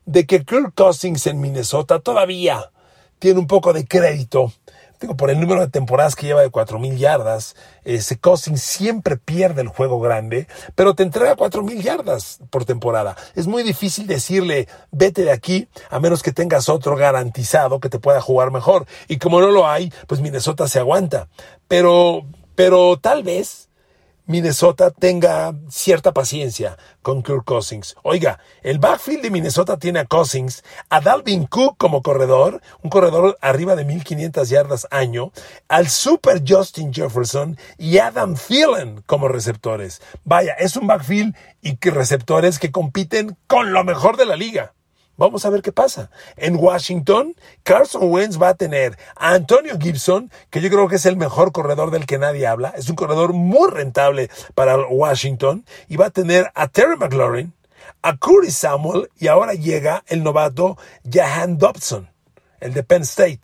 de 0.05 0.27
que 0.27 0.45
Kirk 0.45 0.73
Cousins 0.75 1.27
en 1.27 1.41
Minnesota 1.41 1.99
todavía 1.99 2.71
tiene 3.19 3.41
un 3.41 3.47
poco 3.47 3.73
de 3.73 3.87
crédito 3.87 4.53
digo, 5.00 5.16
por 5.16 5.30
el 5.30 5.40
número 5.40 5.61
de 5.61 5.68
temporadas 5.68 6.16
que 6.16 6.26
lleva 6.26 6.42
de 6.42 6.50
4.000 6.50 6.96
yardas, 6.96 7.56
ese 7.85 8.18
Cousins 8.18 8.62
siempre 8.62 9.16
pierde 9.16 9.62
el 9.62 9.68
juego 9.68 10.00
grande, 10.00 10.46
pero 10.74 10.94
te 10.94 11.02
entrega 11.02 11.37
4.000 11.37 11.80
yardas 11.80 12.40
por 12.50 12.64
temporada. 12.64 13.16
Es 13.35 13.46
muy 13.46 13.62
difícil 13.62 14.06
decirle, 14.06 14.68
vete 14.90 15.22
de 15.22 15.32
aquí, 15.32 15.68
a 15.90 16.00
menos 16.00 16.22
que 16.22 16.32
tengas 16.32 16.68
otro 16.68 16.96
garantizado 16.96 17.80
que 17.80 17.88
te 17.88 17.98
pueda 17.98 18.20
jugar 18.20 18.50
mejor. 18.50 18.87
Y 19.09 19.18
como 19.18 19.40
no 19.40 19.50
lo 19.50 19.68
hay, 19.68 19.92
pues 20.06 20.20
Minnesota 20.20 20.68
se 20.68 20.78
aguanta. 20.78 21.28
Pero, 21.68 22.26
pero 22.54 22.98
tal 22.98 23.22
vez 23.22 23.65
Minnesota 24.29 24.91
tenga 24.91 25.55
cierta 25.69 26.12
paciencia 26.12 26.77
con 27.03 27.23
Kirk 27.23 27.45
Cousins. 27.45 27.95
Oiga, 28.03 28.41
el 28.62 28.81
backfield 28.81 29.23
de 29.23 29.31
Minnesota 29.31 29.79
tiene 29.79 30.01
a 30.01 30.05
Cousins, 30.05 30.65
a 30.91 31.01
Dalvin 31.01 31.47
Cook 31.47 31.77
como 31.79 32.03
corredor, 32.03 32.61
un 32.83 32.91
corredor 32.91 33.39
arriba 33.41 33.77
de 33.77 33.85
1500 33.85 34.49
yardas 34.49 34.89
año, 34.91 35.31
al 35.69 35.89
super 35.89 36.43
Justin 36.47 36.93
Jefferson 36.93 37.57
y 37.79 37.99
Adam 37.99 38.35
Thielen 38.35 39.05
como 39.07 39.29
receptores. 39.29 40.03
Vaya, 40.25 40.55
es 40.55 40.77
un 40.77 40.89
backfield 40.89 41.37
y 41.62 41.79
receptores 41.89 42.59
que 42.59 42.73
compiten 42.73 43.37
con 43.47 43.73
lo 43.73 43.85
mejor 43.85 44.17
de 44.17 44.27
la 44.27 44.35
liga. 44.35 44.76
Vamos 45.16 45.44
a 45.44 45.50
ver 45.50 45.62
qué 45.62 45.72
pasa. 45.72 46.11
En 46.37 46.57
Washington, 46.57 47.35
Carson 47.62 48.11
Wentz 48.11 48.40
va 48.40 48.50
a 48.50 48.55
tener 48.55 48.98
a 49.16 49.33
Antonio 49.33 49.79
Gibson, 49.79 50.31
que 50.50 50.61
yo 50.61 50.68
creo 50.68 50.88
que 50.88 50.96
es 50.96 51.07
el 51.07 51.16
mejor 51.16 51.52
corredor 51.52 51.90
del 51.90 52.07
que 52.07 52.18
nadie 52.18 52.46
habla. 52.46 52.74
Es 52.76 52.88
un 52.90 52.96
corredor 52.96 53.33
muy 53.33 53.70
rentable 53.70 54.31
para 54.55 54.76
Washington. 54.76 55.64
Y 55.88 55.96
va 55.96 56.07
a 56.07 56.11
tener 56.11 56.50
a 56.55 56.68
Terry 56.68 56.96
McLaurin, 56.96 57.55
a 58.02 58.16
Curtis 58.16 58.57
Samuel 58.57 59.11
y 59.18 59.29
ahora 59.29 59.55
llega 59.55 60.05
el 60.07 60.22
novato 60.22 60.76
Jahan 61.11 61.59
Dobson, 61.59 62.11
el 62.61 62.74
de 62.74 62.83
Penn 62.83 63.02
State. 63.02 63.40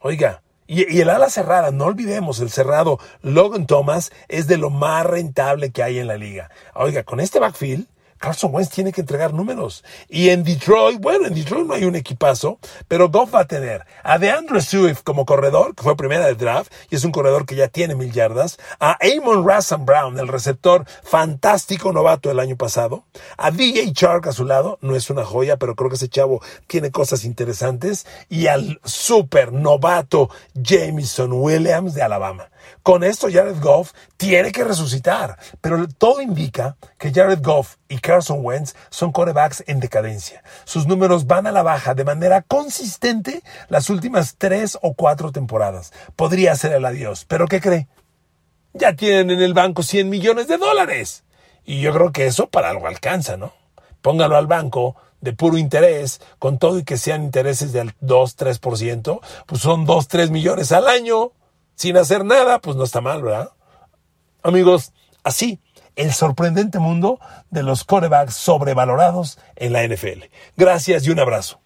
Oiga, 0.00 0.42
y, 0.66 1.00
el 1.00 1.08
ala 1.08 1.30
cerrada, 1.30 1.70
no 1.70 1.86
olvidemos, 1.86 2.40
el 2.40 2.50
cerrado 2.50 2.98
Logan 3.22 3.66
Thomas 3.66 4.12
es 4.28 4.46
de 4.46 4.58
lo 4.58 4.68
más 4.68 5.04
rentable 5.06 5.72
que 5.72 5.82
hay 5.82 5.98
en 5.98 6.06
la 6.06 6.16
liga. 6.16 6.50
Oiga, 6.74 7.04
con 7.04 7.20
este 7.20 7.38
backfield 7.38 7.86
Carson 8.18 8.54
Wentz 8.54 8.70
tiene 8.70 8.92
que 8.92 9.00
entregar 9.00 9.32
números. 9.32 9.84
Y 10.08 10.30
en 10.30 10.44
Detroit, 10.44 11.00
bueno, 11.00 11.26
en 11.26 11.34
Detroit 11.34 11.66
no 11.66 11.74
hay 11.74 11.84
un 11.84 11.96
equipazo, 11.96 12.58
pero 12.86 13.08
Goff 13.08 13.34
va 13.34 13.40
a 13.40 13.46
tener 13.46 13.84
a 14.02 14.18
DeAndre 14.18 14.60
Swift 14.60 15.02
como 15.02 15.24
corredor, 15.24 15.74
que 15.74 15.82
fue 15.82 15.96
primera 15.96 16.26
del 16.26 16.36
draft, 16.36 16.72
y 16.90 16.96
es 16.96 17.04
un 17.04 17.12
corredor 17.12 17.46
que 17.46 17.54
ya 17.54 17.68
tiene 17.68 17.94
mil 17.94 18.12
yardas, 18.12 18.58
a 18.80 18.98
Amon 19.00 19.46
Rassan 19.46 19.84
Brown, 19.84 20.18
el 20.18 20.28
receptor 20.28 20.84
fantástico 21.02 21.92
novato 21.92 22.28
del 22.28 22.40
año 22.40 22.56
pasado, 22.56 23.04
a 23.36 23.50
DJ 23.50 23.92
Chark 23.92 24.26
a 24.26 24.32
su 24.32 24.44
lado, 24.44 24.78
no 24.80 24.96
es 24.96 25.10
una 25.10 25.24
joya, 25.24 25.56
pero 25.56 25.74
creo 25.74 25.90
que 25.90 25.96
ese 25.96 26.08
chavo 26.08 26.42
tiene 26.66 26.90
cosas 26.90 27.24
interesantes, 27.24 28.06
y 28.28 28.46
al 28.46 28.80
super 28.84 29.52
novato 29.52 30.30
Jameson 30.54 31.32
Williams 31.32 31.94
de 31.94 32.02
Alabama. 32.02 32.50
Con 32.82 33.04
esto 33.04 33.28
Jared 33.30 33.60
Goff 33.60 33.92
tiene 34.16 34.52
que 34.52 34.64
resucitar, 34.64 35.38
pero 35.60 35.86
todo 35.88 36.20
indica 36.20 36.76
que 36.98 37.12
Jared 37.12 37.40
Goff 37.42 37.76
y 37.88 37.98
Carson 38.08 38.38
Wentz 38.42 38.74
son 38.88 39.12
corebacks 39.12 39.62
en 39.66 39.80
decadencia. 39.80 40.42
Sus 40.64 40.86
números 40.86 41.26
van 41.26 41.46
a 41.46 41.52
la 41.52 41.62
baja 41.62 41.94
de 41.94 42.04
manera 42.04 42.40
consistente 42.40 43.42
las 43.68 43.90
últimas 43.90 44.36
tres 44.38 44.78
o 44.80 44.94
cuatro 44.94 45.30
temporadas. 45.30 45.92
Podría 46.16 46.56
ser 46.56 46.72
el 46.72 46.86
adiós, 46.86 47.26
pero 47.28 47.46
¿qué 47.46 47.60
cree? 47.60 47.86
Ya 48.72 48.94
tienen 48.94 49.30
en 49.30 49.42
el 49.42 49.52
banco 49.52 49.82
100 49.82 50.08
millones 50.08 50.48
de 50.48 50.56
dólares. 50.56 51.24
Y 51.66 51.82
yo 51.82 51.92
creo 51.92 52.10
que 52.10 52.24
eso 52.24 52.48
para 52.48 52.70
algo 52.70 52.86
alcanza, 52.86 53.36
¿no? 53.36 53.52
Póngalo 54.00 54.38
al 54.38 54.46
banco 54.46 54.96
de 55.20 55.34
puro 55.34 55.58
interés, 55.58 56.22
con 56.38 56.58
todo 56.58 56.78
y 56.78 56.84
que 56.84 56.96
sean 56.96 57.24
intereses 57.24 57.74
del 57.74 57.94
2-3%, 57.98 59.20
pues 59.44 59.60
son 59.60 59.86
2-3 59.86 60.30
millones 60.30 60.72
al 60.72 60.88
año 60.88 61.32
sin 61.74 61.98
hacer 61.98 62.24
nada, 62.24 62.58
pues 62.60 62.74
no 62.74 62.84
está 62.84 63.02
mal, 63.02 63.20
¿verdad? 63.22 63.50
Amigos, 64.42 64.94
así, 65.24 65.60
el 65.98 66.12
sorprendente 66.12 66.78
mundo 66.78 67.20
de 67.50 67.62
los 67.62 67.84
corebacks 67.84 68.34
sobrevalorados 68.34 69.38
en 69.56 69.72
la 69.72 69.86
NFL. 69.86 70.24
Gracias 70.56 71.06
y 71.06 71.10
un 71.10 71.20
abrazo. 71.20 71.60